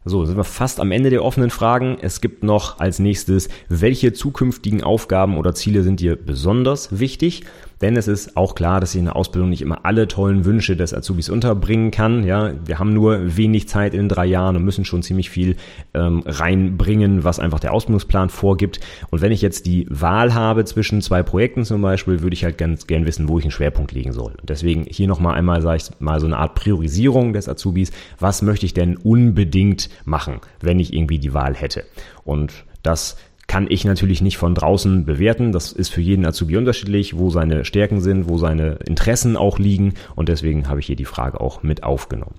So, 0.03 0.25
sind 0.25 0.35
wir 0.35 0.43
fast 0.43 0.79
am 0.79 0.91
Ende 0.91 1.11
der 1.11 1.23
offenen 1.23 1.51
Fragen. 1.51 1.97
Es 2.01 2.21
gibt 2.21 2.43
noch 2.43 2.79
als 2.79 2.97
nächstes, 2.97 3.49
welche 3.69 4.13
zukünftigen 4.13 4.83
Aufgaben 4.83 5.37
oder 5.37 5.53
Ziele 5.53 5.83
sind 5.83 5.99
dir 5.99 6.15
besonders 6.15 6.99
wichtig? 6.99 7.43
Denn 7.81 7.97
es 7.97 8.07
ist 8.07 8.37
auch 8.37 8.55
klar, 8.55 8.79
dass 8.79 8.93
ich 8.93 8.99
in 8.99 9.05
der 9.05 9.15
Ausbildung 9.15 9.49
nicht 9.49 9.61
immer 9.61 9.85
alle 9.85 10.07
tollen 10.07 10.45
Wünsche 10.45 10.75
des 10.75 10.93
Azubis 10.93 11.29
unterbringen 11.29 11.91
kann. 11.91 12.23
Ja, 12.23 12.53
wir 12.63 12.79
haben 12.79 12.93
nur 12.93 13.35
wenig 13.35 13.67
Zeit 13.67 13.93
in 13.93 14.07
drei 14.07 14.25
Jahren 14.25 14.55
und 14.55 14.63
müssen 14.63 14.85
schon 14.85 15.01
ziemlich 15.01 15.29
viel 15.29 15.55
ähm, 15.93 16.23
reinbringen, 16.25 17.23
was 17.23 17.39
einfach 17.39 17.59
der 17.59 17.73
Ausbildungsplan 17.73 18.29
vorgibt. 18.29 18.79
Und 19.09 19.21
wenn 19.21 19.31
ich 19.31 19.41
jetzt 19.41 19.65
die 19.65 19.87
Wahl 19.89 20.33
habe 20.33 20.63
zwischen 20.65 21.01
zwei 21.01 21.23
Projekten 21.23 21.65
zum 21.65 21.81
Beispiel, 21.81 22.21
würde 22.21 22.35
ich 22.35 22.43
halt 22.43 22.57
ganz 22.57 22.85
gern 22.85 23.05
wissen, 23.05 23.27
wo 23.27 23.39
ich 23.39 23.45
einen 23.45 23.51
Schwerpunkt 23.51 23.91
legen 23.91 24.13
soll. 24.13 24.33
Und 24.39 24.49
deswegen 24.49 24.85
hier 24.87 25.07
nochmal 25.07 25.35
einmal, 25.35 25.61
sage 25.61 25.77
ich 25.77 25.99
mal, 25.99 26.19
so 26.19 26.27
eine 26.27 26.37
Art 26.37 26.55
Priorisierung 26.55 27.33
des 27.33 27.49
Azubis. 27.49 27.91
Was 28.19 28.41
möchte 28.43 28.65
ich 28.65 28.73
denn 28.73 28.95
unbedingt 28.97 29.89
machen, 30.05 30.39
wenn 30.61 30.79
ich 30.79 30.93
irgendwie 30.93 31.19
die 31.19 31.33
Wahl 31.33 31.55
hätte? 31.55 31.83
Und 32.23 32.65
das 32.83 33.17
kann 33.51 33.67
ich 33.67 33.83
natürlich 33.83 34.21
nicht 34.21 34.37
von 34.37 34.55
draußen 34.55 35.03
bewerten. 35.03 35.51
Das 35.51 35.73
ist 35.73 35.89
für 35.89 35.99
jeden 35.99 36.25
Azubi 36.25 36.55
unterschiedlich, 36.55 37.17
wo 37.17 37.31
seine 37.31 37.65
Stärken 37.65 37.99
sind, 37.99 38.29
wo 38.29 38.37
seine 38.37 38.75
Interessen 38.85 39.35
auch 39.35 39.59
liegen. 39.59 39.95
Und 40.15 40.29
deswegen 40.29 40.69
habe 40.69 40.79
ich 40.79 40.85
hier 40.85 40.95
die 40.95 41.03
Frage 41.03 41.41
auch 41.41 41.61
mit 41.61 41.83
aufgenommen. 41.83 42.35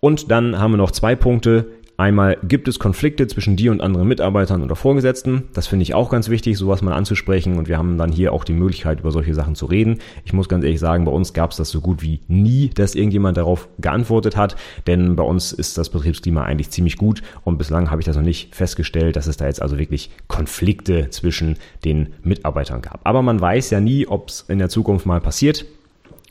Und 0.00 0.30
dann 0.30 0.58
haben 0.58 0.72
wir 0.72 0.76
noch 0.76 0.90
zwei 0.90 1.16
Punkte, 1.16 1.68
Einmal 2.00 2.38
gibt 2.44 2.68
es 2.68 2.78
Konflikte 2.78 3.26
zwischen 3.26 3.56
dir 3.56 3.72
und 3.72 3.80
anderen 3.80 4.06
Mitarbeitern 4.06 4.62
oder 4.62 4.76
Vorgesetzten. 4.76 5.48
Das 5.52 5.66
finde 5.66 5.82
ich 5.82 5.94
auch 5.94 6.10
ganz 6.10 6.28
wichtig, 6.28 6.56
sowas 6.56 6.80
mal 6.80 6.92
anzusprechen. 6.92 7.58
Und 7.58 7.66
wir 7.66 7.76
haben 7.76 7.98
dann 7.98 8.12
hier 8.12 8.32
auch 8.32 8.44
die 8.44 8.52
Möglichkeit, 8.52 9.00
über 9.00 9.10
solche 9.10 9.34
Sachen 9.34 9.56
zu 9.56 9.66
reden. 9.66 9.98
Ich 10.24 10.32
muss 10.32 10.48
ganz 10.48 10.62
ehrlich 10.62 10.78
sagen, 10.78 11.04
bei 11.04 11.10
uns 11.10 11.32
gab 11.32 11.50
es 11.50 11.56
das 11.56 11.70
so 11.70 11.80
gut 11.80 12.00
wie 12.00 12.20
nie, 12.28 12.70
dass 12.72 12.94
irgendjemand 12.94 13.36
darauf 13.36 13.68
geantwortet 13.80 14.36
hat. 14.36 14.54
Denn 14.86 15.16
bei 15.16 15.24
uns 15.24 15.50
ist 15.50 15.76
das 15.76 15.90
Betriebsklima 15.90 16.44
eigentlich 16.44 16.70
ziemlich 16.70 16.98
gut. 16.98 17.20
Und 17.42 17.58
bislang 17.58 17.90
habe 17.90 18.00
ich 18.00 18.06
das 18.06 18.14
noch 18.14 18.22
nicht 18.22 18.54
festgestellt, 18.54 19.16
dass 19.16 19.26
es 19.26 19.36
da 19.36 19.46
jetzt 19.46 19.60
also 19.60 19.76
wirklich 19.76 20.10
Konflikte 20.28 21.10
zwischen 21.10 21.56
den 21.84 22.10
Mitarbeitern 22.22 22.80
gab. 22.80 23.00
Aber 23.02 23.22
man 23.22 23.40
weiß 23.40 23.70
ja 23.70 23.80
nie, 23.80 24.06
ob 24.06 24.28
es 24.28 24.44
in 24.46 24.60
der 24.60 24.68
Zukunft 24.68 25.04
mal 25.04 25.20
passiert. 25.20 25.64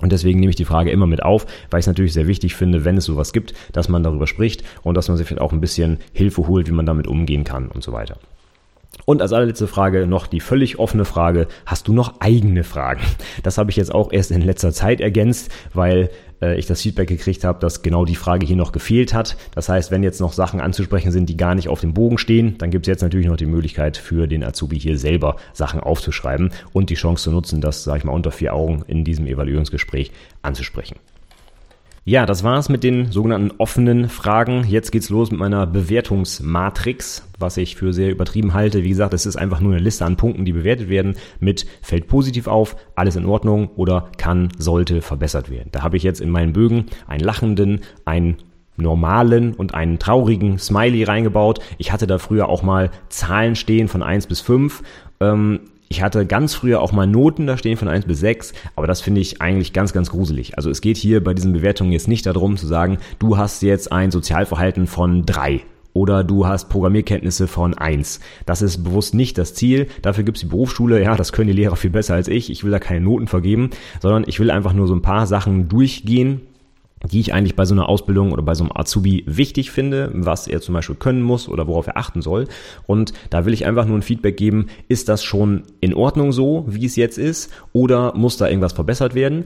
Und 0.02 0.12
deswegen 0.12 0.40
nehme 0.40 0.52
ich 0.52 0.56
die 0.56 0.66
Frage 0.66 0.92
immer 0.92 1.08
mit 1.08 1.24
auf, 1.24 1.46
weil 1.70 1.80
ich 1.80 1.84
es 1.84 1.88
natürlich 1.88 2.14
sehr 2.14 2.28
wichtig 2.28 2.56
finde, 2.56 2.86
wenn 2.86 2.98
es 2.98 3.06
sowas 3.06 3.34
gibt, 3.34 3.54
dass 3.74 3.90
man 3.90 4.04
darüber 4.04 4.28
spricht 4.28 4.64
und 4.84 4.96
dass 4.96 5.08
man 5.08 5.18
sich 5.18 5.28
vielleicht 5.28 5.42
auch 5.42 5.54
ein 5.54 5.62
bisschen 5.62 5.98
Hilfe 6.14 6.48
holt, 6.48 6.68
wie 6.68 6.74
man 6.74 6.86
damit 6.86 7.08
umgehen 7.08 7.44
kann 7.44 7.68
und 7.70 7.84
so 7.84 7.94
weiter. 7.94 8.18
Und 9.06 9.22
als 9.22 9.32
allerletzte 9.32 9.68
Frage 9.68 10.06
noch 10.06 10.28
die 10.28 10.42
völlig 10.42 10.80
offene 10.80 11.06
Frage, 11.06 11.48
hast 11.66 11.88
du 11.88 11.94
noch 11.94 12.20
eigene 12.20 12.64
Fragen? 12.64 13.02
Das 13.44 13.58
habe 13.58 13.70
ich 13.70 13.78
jetzt 13.78 13.94
auch 13.94 14.12
erst 14.12 14.32
in 14.32 14.42
letzter 14.42 14.74
Zeit 14.74 15.00
ergänzt, 15.00 15.50
weil 15.74 16.10
äh, 16.42 16.58
ich 16.58 16.66
das 16.66 16.82
Feedback 16.82 17.08
gekriegt 17.08 17.44
habe, 17.44 17.60
dass 17.60 17.82
genau 17.82 18.04
die 18.04 18.16
Frage 18.16 18.46
hier 18.46 18.56
noch 18.56 18.72
gefehlt 18.72 19.14
hat. 19.14 19.38
Das 19.56 19.70
heißt, 19.70 19.92
wenn 19.92 20.04
jetzt 20.04 20.20
noch 20.20 20.34
Sachen 20.34 20.60
anzusprechen 20.60 21.12
sind, 21.12 21.30
die 21.30 21.38
gar 21.38 21.56
nicht 21.56 21.70
auf 21.70 21.82
dem 21.82 21.94
Bogen 21.94 22.18
stehen, 22.18 22.58
dann 22.58 22.72
gibt 22.72 22.88
es 22.88 22.92
jetzt 22.92 23.02
natürlich 23.02 23.28
noch 23.28 23.38
die 23.38 23.46
Möglichkeit 23.46 23.98
für 23.98 24.28
den 24.28 24.44
Azubi 24.44 24.80
hier 24.80 24.98
selber 24.98 25.38
Sachen 25.54 25.80
aufzuschreiben 25.80 26.52
und 26.74 26.90
die 26.90 26.96
Chance 26.96 27.26
zu 27.26 27.32
nutzen, 27.32 27.62
das, 27.62 27.84
sage 27.84 28.00
ich 28.00 28.04
mal, 28.04 28.14
unter 28.14 28.32
vier 28.32 28.54
Augen 28.54 28.84
in 28.88 29.04
diesem 29.04 29.28
Evaluierungsgespräch 29.28 30.12
anzusprechen. 30.42 30.98
Ja, 32.10 32.26
das 32.26 32.42
war's 32.42 32.70
mit 32.70 32.86
den 32.86 33.12
sogenannten 33.12 33.52
offenen 33.58 34.08
Fragen. 34.08 34.64
Jetzt 34.66 34.94
geht's 34.94 35.10
los 35.10 35.30
mit 35.30 35.42
meiner 35.42 35.68
Bewertungsmatrix, 35.68 37.28
was 37.38 37.58
ich 37.58 37.76
für 37.76 37.92
sehr 37.92 38.12
übertrieben 38.12 38.54
halte. 38.54 38.86
Wie 38.86 38.90
gesagt, 38.90 39.14
es 39.14 39.26
ist 39.26 39.36
einfach 39.36 39.60
nur 39.60 39.74
eine 39.74 39.84
Liste 39.84 40.06
an 40.06 40.16
Punkten, 40.16 40.46
die 40.46 40.54
bewertet 40.54 40.88
werden 40.88 41.18
mit 41.42 41.66
fällt 41.82 42.08
positiv 42.08 42.48
auf, 42.48 42.78
alles 42.96 43.18
in 43.18 43.26
Ordnung 43.26 43.72
oder 43.76 44.10
kann, 44.18 44.48
sollte 44.58 45.02
verbessert 45.02 45.52
werden. 45.52 45.68
Da 45.74 45.84
habe 45.84 45.98
ich 45.98 46.04
jetzt 46.04 46.22
in 46.22 46.30
meinen 46.30 46.54
Bögen 46.54 46.86
einen 47.08 47.26
lachenden, 47.26 47.82
einen 48.06 48.38
normalen 48.78 49.54
und 49.54 49.74
einen 49.74 50.00
traurigen 50.00 50.60
Smiley 50.60 51.04
reingebaut. 51.04 51.60
Ich 51.78 51.92
hatte 51.92 52.08
da 52.08 52.20
früher 52.20 52.48
auch 52.48 52.64
mal 52.64 52.90
Zahlen 53.10 53.58
stehen 53.58 53.90
von 53.90 54.02
eins 54.02 54.28
bis 54.28 54.40
fünf. 54.40 54.82
Ähm, 55.20 55.60
ich 55.90 56.02
hatte 56.02 56.26
ganz 56.26 56.54
früher 56.54 56.82
auch 56.82 56.92
mal 56.92 57.08
Noten 57.08 57.48
da 57.48 57.58
stehen 57.58 57.78
von 57.78 57.88
1 57.88 58.06
bis 58.06 58.20
6, 58.20 58.54
aber 58.76 58.88
das 58.88 59.02
finde 59.02 59.22
ich 59.22 59.42
eigentlich 59.42 59.74
ganz, 59.74 59.94
ganz 59.94 60.10
gruselig. 60.10 60.58
Also 60.58 60.70
es 60.70 60.82
geht 60.82 60.98
hier 60.98 61.24
bei 61.24 61.34
diesen 61.34 61.54
Bewertungen 61.54 61.92
jetzt 61.92 62.08
nicht 62.08 62.26
darum 62.26 62.58
zu 62.58 62.68
sagen, 62.68 62.98
du 63.20 63.38
hast 63.38 63.62
jetzt 63.62 63.92
ein 63.92 64.12
Sozialverhalten 64.12 64.88
von 64.88 65.26
3 65.26 65.62
oder 65.94 66.24
du 66.24 66.46
hast 66.46 66.70
Programmierkenntnisse 66.70 67.48
von 67.48 67.74
1. 67.74 68.20
Das 68.46 68.62
ist 68.62 68.84
bewusst 68.84 69.16
nicht 69.16 69.38
das 69.38 69.56
Ziel. 69.56 69.88
Dafür 70.02 70.24
gibt 70.24 70.38
es 70.38 70.42
die 70.42 70.48
Berufsschule. 70.48 71.02
Ja, 71.02 71.16
das 71.16 71.32
können 71.32 71.48
die 71.48 71.54
Lehrer 71.54 71.76
viel 71.76 71.90
besser 71.90 72.14
als 72.14 72.28
ich. 72.28 72.52
Ich 72.52 72.64
will 72.64 72.72
da 72.72 72.80
keine 72.80 73.02
Noten 73.02 73.28
vergeben, 73.28 73.72
sondern 74.00 74.26
ich 74.28 74.40
will 74.40 74.52
einfach 74.52 74.74
nur 74.74 74.88
so 74.88 74.94
ein 74.94 75.02
paar 75.02 75.26
Sachen 75.26 75.70
durchgehen, 75.70 76.42
die 77.06 77.20
ich 77.20 77.34
eigentlich 77.34 77.56
bei 77.56 77.66
so 77.66 77.74
einer 77.74 77.90
Ausbildung 77.90 78.32
oder 78.32 78.42
bei 78.42 78.56
so 78.56 78.64
einem 78.64 78.72
Azubi 78.76 79.24
wichtig 79.28 79.72
finde, 79.72 80.12
was 80.14 80.48
er 80.48 80.62
zum 80.62 80.74
Beispiel 80.74 80.96
können 80.96 81.22
muss 81.22 81.48
oder 81.48 81.68
worauf 81.68 81.88
er 81.88 81.98
achten 81.98 82.22
soll. 82.22 82.48
Und 82.86 83.14
da 83.30 83.46
will 83.46 83.54
ich 83.54 83.66
einfach 83.66 83.86
nur 83.86 83.98
ein 83.98 84.04
Feedback 84.04 84.38
geben, 84.38 84.68
ist 84.88 85.10
das 85.10 85.24
schon 85.24 85.64
in 85.80 85.94
Ordnung 85.94 86.32
so, 86.32 86.66
wie 86.68 86.86
es 86.86 86.96
jetzt 86.96 87.18
ist, 87.18 87.52
oder 87.74 88.16
muss 88.16 88.38
da 88.38 88.48
irgendwas 88.48 88.74
verbessert 88.74 89.16
werden? 89.16 89.46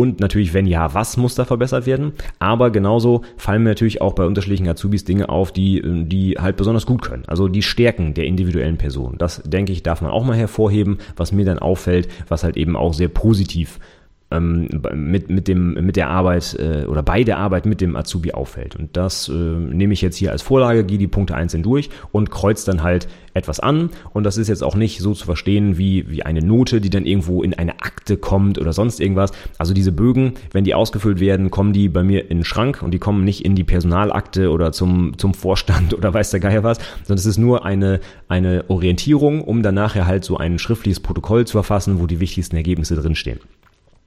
Und 0.00 0.18
natürlich, 0.18 0.54
wenn 0.54 0.66
ja, 0.66 0.94
was 0.94 1.18
muss 1.18 1.34
da 1.34 1.44
verbessert 1.44 1.84
werden? 1.84 2.12
Aber 2.38 2.70
genauso 2.70 3.20
fallen 3.36 3.64
mir 3.64 3.70
natürlich 3.70 4.00
auch 4.00 4.14
bei 4.14 4.24
unterschiedlichen 4.24 4.66
Azubis 4.66 5.04
Dinge 5.04 5.28
auf, 5.28 5.52
die, 5.52 5.82
die 6.06 6.38
halt 6.38 6.56
besonders 6.56 6.86
gut 6.86 7.02
können. 7.02 7.24
Also 7.26 7.48
die 7.48 7.62
Stärken 7.62 8.14
der 8.14 8.24
individuellen 8.24 8.78
Person. 8.78 9.16
Das, 9.18 9.42
denke 9.44 9.72
ich, 9.72 9.82
darf 9.82 10.00
man 10.00 10.10
auch 10.10 10.24
mal 10.24 10.38
hervorheben, 10.38 10.98
was 11.16 11.32
mir 11.32 11.44
dann 11.44 11.58
auffällt, 11.58 12.08
was 12.28 12.44
halt 12.44 12.56
eben 12.56 12.76
auch 12.76 12.94
sehr 12.94 13.08
positiv 13.08 13.78
ähm, 14.30 14.68
mit, 14.94 15.30
mit, 15.30 15.48
dem, 15.48 15.74
mit 15.74 15.96
der 15.96 16.08
Arbeit 16.08 16.56
äh, 16.58 16.86
oder 16.86 17.02
bei 17.02 17.24
der 17.24 17.38
Arbeit 17.38 17.66
mit 17.66 17.80
dem 17.80 17.96
Azubi 17.96 18.32
auffällt. 18.32 18.76
Und 18.76 18.96
das 18.96 19.28
äh, 19.28 19.32
nehme 19.32 19.92
ich 19.92 20.02
jetzt 20.02 20.16
hier 20.16 20.32
als 20.32 20.42
Vorlage, 20.42 20.84
gehe 20.84 20.98
die 20.98 21.08
Punkte 21.08 21.34
einzeln 21.34 21.62
durch 21.62 21.90
und 22.12 22.30
kreuze 22.30 22.66
dann 22.66 22.82
halt 22.82 23.08
etwas 23.34 23.60
an. 23.60 23.90
Und 24.12 24.24
das 24.24 24.36
ist 24.36 24.48
jetzt 24.48 24.62
auch 24.62 24.74
nicht 24.74 25.00
so 25.00 25.14
zu 25.14 25.24
verstehen 25.24 25.78
wie, 25.78 26.10
wie 26.10 26.22
eine 26.22 26.40
Note, 26.40 26.80
die 26.80 26.90
dann 26.90 27.06
irgendwo 27.06 27.42
in 27.42 27.54
eine 27.54 27.80
Akte 27.80 28.16
kommt 28.16 28.58
oder 28.58 28.72
sonst 28.72 29.00
irgendwas. 29.00 29.32
Also 29.58 29.74
diese 29.74 29.92
Bögen, 29.92 30.34
wenn 30.52 30.64
die 30.64 30.74
ausgefüllt 30.74 31.20
werden, 31.20 31.50
kommen 31.50 31.72
die 31.72 31.88
bei 31.88 32.02
mir 32.02 32.30
in 32.30 32.38
den 32.38 32.44
Schrank 32.44 32.82
und 32.82 32.92
die 32.92 32.98
kommen 32.98 33.24
nicht 33.24 33.44
in 33.44 33.54
die 33.54 33.64
Personalakte 33.64 34.50
oder 34.50 34.72
zum, 34.72 35.18
zum 35.18 35.34
Vorstand 35.34 35.94
oder 35.98 36.12
weiß 36.12 36.30
der 36.30 36.40
Geier 36.40 36.62
was, 36.62 36.78
sondern 37.04 37.18
es 37.18 37.26
ist 37.26 37.38
nur 37.38 37.64
eine, 37.64 38.00
eine 38.28 38.64
Orientierung, 38.68 39.42
um 39.42 39.62
dann 39.62 39.74
nachher 39.74 40.06
halt 40.06 40.24
so 40.24 40.36
ein 40.36 40.58
schriftliches 40.58 41.00
Protokoll 41.00 41.46
zu 41.46 41.52
verfassen, 41.52 42.00
wo 42.00 42.06
die 42.06 42.20
wichtigsten 42.20 42.56
Ergebnisse 42.56 42.94
drinstehen. 42.94 43.40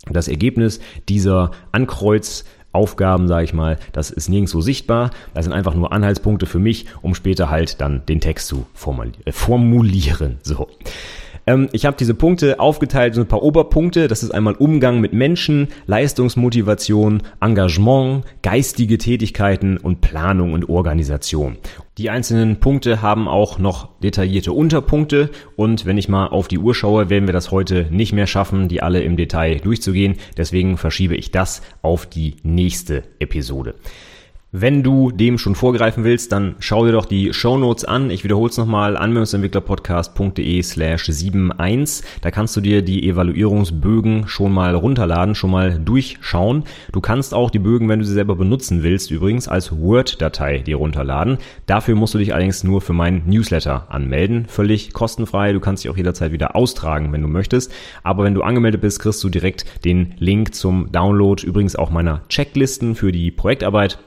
Das 0.09 0.27
Ergebnis 0.27 0.79
dieser 1.09 1.51
Ankreuzaufgaben, 1.71 3.27
sage 3.27 3.45
ich 3.45 3.53
mal, 3.53 3.77
das 3.93 4.11
ist 4.11 4.29
nirgendwo 4.29 4.61
sichtbar. 4.61 5.11
Das 5.33 5.45
sind 5.45 5.53
einfach 5.53 5.75
nur 5.75 5.93
Anhaltspunkte 5.93 6.45
für 6.45 6.59
mich, 6.59 6.87
um 7.01 7.15
später 7.15 7.49
halt 7.49 7.79
dann 7.81 8.05
den 8.05 8.19
Text 8.19 8.47
zu 8.47 8.65
äh, 9.25 9.31
formulieren. 9.31 10.37
So. 10.43 10.67
Ähm, 11.45 11.69
ich 11.71 11.85
habe 11.85 11.97
diese 11.97 12.13
Punkte 12.13 12.59
aufgeteilt 12.59 13.15
in 13.15 13.23
ein 13.23 13.27
paar 13.27 13.43
Oberpunkte. 13.43 14.07
Das 14.07 14.23
ist 14.23 14.31
einmal 14.31 14.55
Umgang 14.55 14.99
mit 15.01 15.13
Menschen, 15.13 15.67
Leistungsmotivation, 15.85 17.21
Engagement, 17.41 18.25
geistige 18.41 18.97
Tätigkeiten 18.97 19.77
und 19.77 20.01
Planung 20.01 20.53
und 20.53 20.69
Organisation. 20.69 21.57
Die 21.97 22.09
einzelnen 22.09 22.59
Punkte 22.59 23.03
haben 23.03 23.27
auch 23.27 23.59
noch 23.59 23.99
detaillierte 23.99 24.51
Unterpunkte 24.51 25.29
und 25.55 25.85
wenn 25.85 25.99
ich 25.99 26.09
mal 26.09 26.27
auf 26.27 26.47
die 26.47 26.57
Uhr 26.57 26.73
schaue, 26.73 27.11
werden 27.11 27.27
wir 27.27 27.33
das 27.33 27.51
heute 27.51 27.85
nicht 27.91 28.13
mehr 28.13 28.25
schaffen, 28.25 28.67
die 28.67 28.81
alle 28.81 29.01
im 29.01 29.15
Detail 29.15 29.59
durchzugehen. 29.59 30.15
Deswegen 30.35 30.77
verschiebe 30.77 31.15
ich 31.15 31.29
das 31.29 31.61
auf 31.83 32.07
die 32.07 32.37
nächste 32.41 33.03
Episode. 33.19 33.75
Wenn 34.55 34.83
du 34.83 35.09
dem 35.09 35.39
schon 35.39 35.55
vorgreifen 35.55 36.03
willst, 36.03 36.31
dann 36.31 36.53
schau 36.59 36.85
dir 36.85 36.91
doch 36.91 37.07
die 37.07 37.33
Show 37.33 37.57
Notes 37.57 37.85
an. 37.85 38.11
Ich 38.11 38.23
wiederhole 38.23 38.51
es 38.51 38.57
nochmal, 38.57 38.95
anwendungsentwicklerpodcast.de 38.97 40.61
slash 40.61 41.09
71. 41.09 42.07
Da 42.21 42.29
kannst 42.29 42.55
du 42.55 42.61
dir 42.61 42.83
die 42.83 43.09
Evaluierungsbögen 43.09 44.27
schon 44.27 44.53
mal 44.53 44.75
runterladen, 44.75 45.33
schon 45.33 45.49
mal 45.49 45.79
durchschauen. 45.79 46.65
Du 46.91 47.01
kannst 47.01 47.33
auch 47.33 47.49
die 47.49 47.57
Bögen, 47.57 47.89
wenn 47.89 47.97
du 47.97 48.05
sie 48.05 48.13
selber 48.13 48.35
benutzen 48.35 48.83
willst, 48.83 49.09
übrigens 49.09 49.47
als 49.47 49.75
Word-Datei 49.75 50.59
dir 50.59 50.75
runterladen. 50.75 51.39
Dafür 51.65 51.95
musst 51.95 52.13
du 52.13 52.19
dich 52.19 52.35
allerdings 52.35 52.63
nur 52.63 52.81
für 52.81 52.93
meinen 52.93 53.23
Newsletter 53.25 53.87
anmelden. 53.89 54.45
Völlig 54.47 54.93
kostenfrei. 54.93 55.51
Du 55.53 55.61
kannst 55.61 55.83
dich 55.83 55.89
auch 55.89 55.97
jederzeit 55.97 56.31
wieder 56.31 56.55
austragen, 56.55 57.11
wenn 57.11 57.23
du 57.23 57.27
möchtest. 57.27 57.73
Aber 58.03 58.23
wenn 58.23 58.35
du 58.35 58.43
angemeldet 58.43 58.81
bist, 58.81 58.99
kriegst 58.99 59.23
du 59.23 59.29
direkt 59.29 59.83
den 59.83 60.13
Link 60.19 60.53
zum 60.53 60.91
Download, 60.91 61.43
übrigens 61.43 61.75
auch 61.75 61.89
meiner 61.89 62.21
Checklisten 62.29 62.93
für 62.93 63.11
die 63.11 63.31
Projektarbeit 63.31 63.97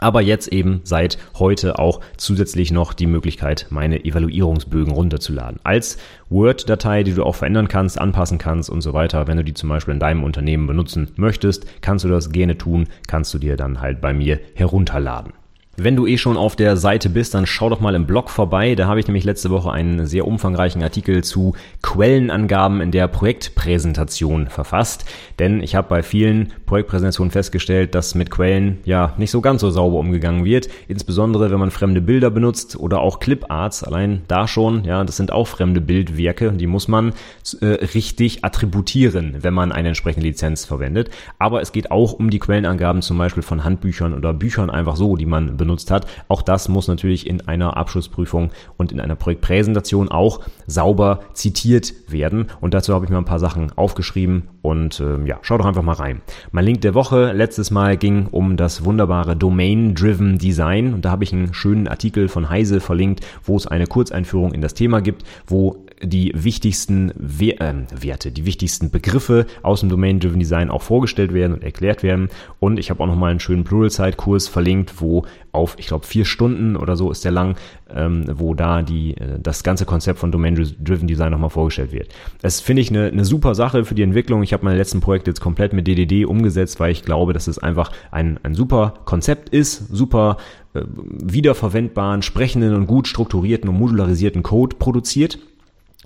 aber 0.00 0.20
jetzt 0.20 0.48
eben 0.48 0.80
seit 0.84 1.18
heute 1.38 1.78
auch 1.78 2.00
zusätzlich 2.16 2.72
noch 2.72 2.92
die 2.92 3.06
Möglichkeit, 3.06 3.66
meine 3.70 4.04
Evaluierungsbögen 4.04 4.92
runterzuladen. 4.92 5.60
Als 5.62 5.98
Word-Datei, 6.28 7.02
die 7.02 7.14
du 7.14 7.24
auch 7.24 7.36
verändern 7.36 7.68
kannst, 7.68 8.00
anpassen 8.00 8.38
kannst 8.38 8.70
und 8.70 8.80
so 8.80 8.92
weiter. 8.92 9.26
Wenn 9.26 9.36
du 9.36 9.44
die 9.44 9.54
zum 9.54 9.68
Beispiel 9.68 9.94
in 9.94 10.00
deinem 10.00 10.24
Unternehmen 10.24 10.66
benutzen 10.66 11.10
möchtest, 11.16 11.66
kannst 11.82 12.04
du 12.04 12.08
das 12.08 12.32
gerne 12.32 12.58
tun, 12.58 12.88
kannst 13.06 13.32
du 13.34 13.38
dir 13.38 13.56
dann 13.56 13.80
halt 13.80 14.00
bei 14.00 14.12
mir 14.12 14.40
herunterladen. 14.54 15.32
Wenn 15.76 15.96
du 15.96 16.06
eh 16.06 16.18
schon 16.18 16.36
auf 16.36 16.56
der 16.56 16.76
Seite 16.76 17.08
bist, 17.08 17.32
dann 17.32 17.46
schau 17.46 17.70
doch 17.70 17.80
mal 17.80 17.94
im 17.94 18.04
Blog 18.04 18.28
vorbei. 18.28 18.74
Da 18.74 18.86
habe 18.86 18.98
ich 18.98 19.06
nämlich 19.06 19.24
letzte 19.24 19.50
Woche 19.50 19.70
einen 19.70 20.04
sehr 20.04 20.26
umfangreichen 20.26 20.82
Artikel 20.82 21.22
zu 21.22 21.54
Quellenangaben 21.80 22.80
in 22.80 22.90
der 22.90 23.06
Projektpräsentation 23.06 24.48
verfasst. 24.48 25.04
Denn 25.38 25.62
ich 25.62 25.76
habe 25.76 25.88
bei 25.88 26.02
vielen 26.02 26.52
Projektpräsentationen 26.66 27.30
festgestellt, 27.30 27.94
dass 27.94 28.16
mit 28.16 28.30
Quellen 28.30 28.78
ja 28.84 29.14
nicht 29.16 29.30
so 29.30 29.40
ganz 29.40 29.60
so 29.60 29.70
sauber 29.70 30.00
umgegangen 30.00 30.44
wird. 30.44 30.68
Insbesondere 30.88 31.50
wenn 31.50 31.60
man 31.60 31.70
fremde 31.70 32.00
Bilder 32.00 32.30
benutzt 32.30 32.76
oder 32.78 33.00
auch 33.00 33.20
Cliparts. 33.20 33.84
Allein 33.84 34.22
da 34.26 34.48
schon, 34.48 34.84
ja, 34.84 35.04
das 35.04 35.16
sind 35.16 35.32
auch 35.32 35.46
fremde 35.46 35.80
Bildwerke. 35.80 36.52
Die 36.52 36.66
muss 36.66 36.88
man 36.88 37.14
äh, 37.60 37.66
richtig 37.66 38.44
attributieren, 38.44 39.36
wenn 39.40 39.54
man 39.54 39.70
eine 39.72 39.88
entsprechende 39.88 40.26
Lizenz 40.26 40.64
verwendet. 40.64 41.10
Aber 41.38 41.62
es 41.62 41.70
geht 41.70 41.92
auch 41.92 42.12
um 42.12 42.28
die 42.28 42.40
Quellenangaben 42.40 43.02
zum 43.02 43.16
Beispiel 43.16 43.44
von 43.44 43.62
Handbüchern 43.62 44.14
oder 44.14 44.34
Büchern 44.34 44.68
einfach 44.68 44.96
so, 44.96 45.16
die 45.16 45.26
man 45.26 45.59
benutzt 45.60 45.90
hat. 45.90 46.06
Auch 46.26 46.42
das 46.42 46.68
muss 46.68 46.88
natürlich 46.88 47.26
in 47.26 47.46
einer 47.46 47.76
Abschlussprüfung 47.76 48.50
und 48.78 48.90
in 48.90 48.98
einer 48.98 49.14
Projektpräsentation 49.14 50.08
auch 50.08 50.40
sauber 50.66 51.20
zitiert 51.34 51.92
werden. 52.08 52.46
Und 52.60 52.74
dazu 52.74 52.94
habe 52.94 53.04
ich 53.04 53.10
mir 53.10 53.18
ein 53.18 53.26
paar 53.26 53.38
Sachen 53.38 53.70
aufgeschrieben 53.76 54.48
und 54.62 55.00
äh, 55.00 55.24
ja, 55.26 55.38
schau 55.42 55.58
doch 55.58 55.66
einfach 55.66 55.82
mal 55.82 55.92
rein. 55.92 56.22
Mein 56.50 56.64
Link 56.64 56.80
der 56.80 56.94
Woche 56.94 57.32
letztes 57.32 57.70
Mal 57.70 57.96
ging 57.98 58.26
um 58.30 58.56
das 58.56 58.84
wunderbare 58.84 59.36
Domain-Driven 59.36 60.38
Design 60.38 60.94
und 60.94 61.04
da 61.04 61.10
habe 61.10 61.24
ich 61.24 61.32
einen 61.32 61.52
schönen 61.52 61.86
Artikel 61.86 62.28
von 62.28 62.48
Heise 62.48 62.80
verlinkt, 62.80 63.24
wo 63.44 63.56
es 63.56 63.66
eine 63.66 63.86
Kurzeinführung 63.86 64.54
in 64.54 64.62
das 64.62 64.74
Thema 64.74 65.00
gibt, 65.00 65.24
wo 65.46 65.84
die 66.02 66.32
wichtigsten 66.34 67.12
We 67.16 67.60
äh, 67.60 67.74
Werte, 67.94 68.32
die 68.32 68.46
wichtigsten 68.46 68.90
Begriffe 68.90 69.46
aus 69.62 69.80
dem 69.80 69.88
Domain-Driven 69.88 70.38
Design 70.38 70.70
auch 70.70 70.82
vorgestellt 70.82 71.34
werden 71.34 71.52
und 71.52 71.62
erklärt 71.62 72.02
werden. 72.02 72.28
Und 72.58 72.78
ich 72.78 72.90
habe 72.90 73.02
auch 73.02 73.06
nochmal 73.06 73.30
einen 73.30 73.40
schönen 73.40 73.64
Pluralsight-Kurs 73.64 74.48
verlinkt, 74.48 75.00
wo 75.00 75.24
auf, 75.52 75.76
ich 75.78 75.86
glaube, 75.88 76.06
vier 76.06 76.24
Stunden 76.24 76.76
oder 76.76 76.96
so 76.96 77.10
ist 77.10 77.24
der 77.24 77.32
lang, 77.32 77.56
ähm, 77.94 78.24
wo 78.32 78.54
da 78.54 78.82
die, 78.82 79.16
äh, 79.16 79.38
das 79.42 79.62
ganze 79.62 79.84
Konzept 79.84 80.18
von 80.18 80.32
Domain-Driven 80.32 81.06
Design 81.06 81.32
nochmal 81.32 81.50
vorgestellt 81.50 81.92
wird. 81.92 82.08
Das 82.40 82.60
finde 82.60 82.82
ich 82.82 82.90
eine, 82.90 83.06
eine 83.06 83.24
super 83.24 83.54
Sache 83.54 83.84
für 83.84 83.94
die 83.94 84.02
Entwicklung. 84.02 84.42
Ich 84.42 84.52
habe 84.52 84.64
meine 84.64 84.78
letzten 84.78 85.00
Projekte 85.00 85.30
jetzt 85.30 85.40
komplett 85.40 85.72
mit 85.72 85.86
DDD 85.86 86.24
umgesetzt, 86.24 86.80
weil 86.80 86.92
ich 86.92 87.02
glaube, 87.02 87.32
dass 87.32 87.46
es 87.46 87.58
einfach 87.58 87.92
ein, 88.10 88.38
ein 88.42 88.54
super 88.54 88.94
Konzept 89.04 89.50
ist, 89.50 89.88
super 89.88 90.38
äh, 90.72 90.82
wiederverwendbaren, 90.86 92.22
sprechenden 92.22 92.74
und 92.74 92.86
gut 92.86 93.08
strukturierten 93.08 93.68
und 93.68 93.76
modularisierten 93.76 94.42
Code 94.42 94.76
produziert 94.76 95.38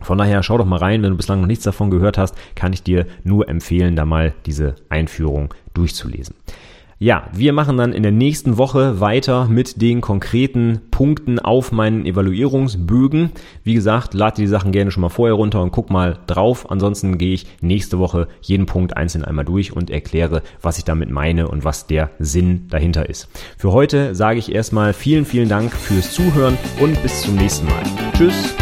von 0.00 0.18
daher 0.18 0.42
schau 0.42 0.58
doch 0.58 0.66
mal 0.66 0.78
rein, 0.78 1.02
wenn 1.02 1.10
du 1.10 1.16
bislang 1.16 1.40
noch 1.40 1.46
nichts 1.46 1.64
davon 1.64 1.90
gehört 1.90 2.18
hast, 2.18 2.34
kann 2.54 2.72
ich 2.72 2.82
dir 2.82 3.06
nur 3.22 3.48
empfehlen, 3.48 3.96
da 3.96 4.04
mal 4.04 4.34
diese 4.44 4.74
Einführung 4.88 5.54
durchzulesen. 5.72 6.34
Ja, 6.98 7.24
wir 7.32 7.52
machen 7.52 7.76
dann 7.76 7.92
in 7.92 8.02
der 8.02 8.12
nächsten 8.12 8.56
Woche 8.56 9.00
weiter 9.00 9.46
mit 9.46 9.82
den 9.82 10.00
konkreten 10.00 10.80
Punkten 10.90 11.38
auf 11.38 11.72
meinen 11.72 12.06
Evaluierungsbögen. 12.06 13.32
Wie 13.62 13.74
gesagt, 13.74 14.14
lade 14.14 14.36
die 14.36 14.46
Sachen 14.46 14.72
gerne 14.72 14.90
schon 14.90 15.00
mal 15.00 15.08
vorher 15.08 15.34
runter 15.34 15.60
und 15.60 15.72
guck 15.72 15.90
mal 15.90 16.18
drauf. 16.26 16.70
Ansonsten 16.70 17.18
gehe 17.18 17.34
ich 17.34 17.46
nächste 17.60 17.98
Woche 17.98 18.28
jeden 18.40 18.66
Punkt 18.66 18.96
einzeln 18.96 19.24
einmal 19.24 19.44
durch 19.44 19.76
und 19.76 19.90
erkläre, 19.90 20.42
was 20.62 20.78
ich 20.78 20.84
damit 20.84 21.10
meine 21.10 21.48
und 21.48 21.64
was 21.64 21.86
der 21.86 22.10
Sinn 22.20 22.68
dahinter 22.70 23.08
ist. 23.08 23.28
Für 23.58 23.72
heute 23.72 24.14
sage 24.14 24.38
ich 24.38 24.54
erstmal 24.54 24.92
vielen, 24.92 25.24
vielen 25.26 25.48
Dank 25.48 25.72
fürs 25.72 26.12
Zuhören 26.12 26.56
und 26.80 27.02
bis 27.02 27.22
zum 27.22 27.34
nächsten 27.34 27.66
Mal. 27.66 27.82
Tschüss. 28.16 28.54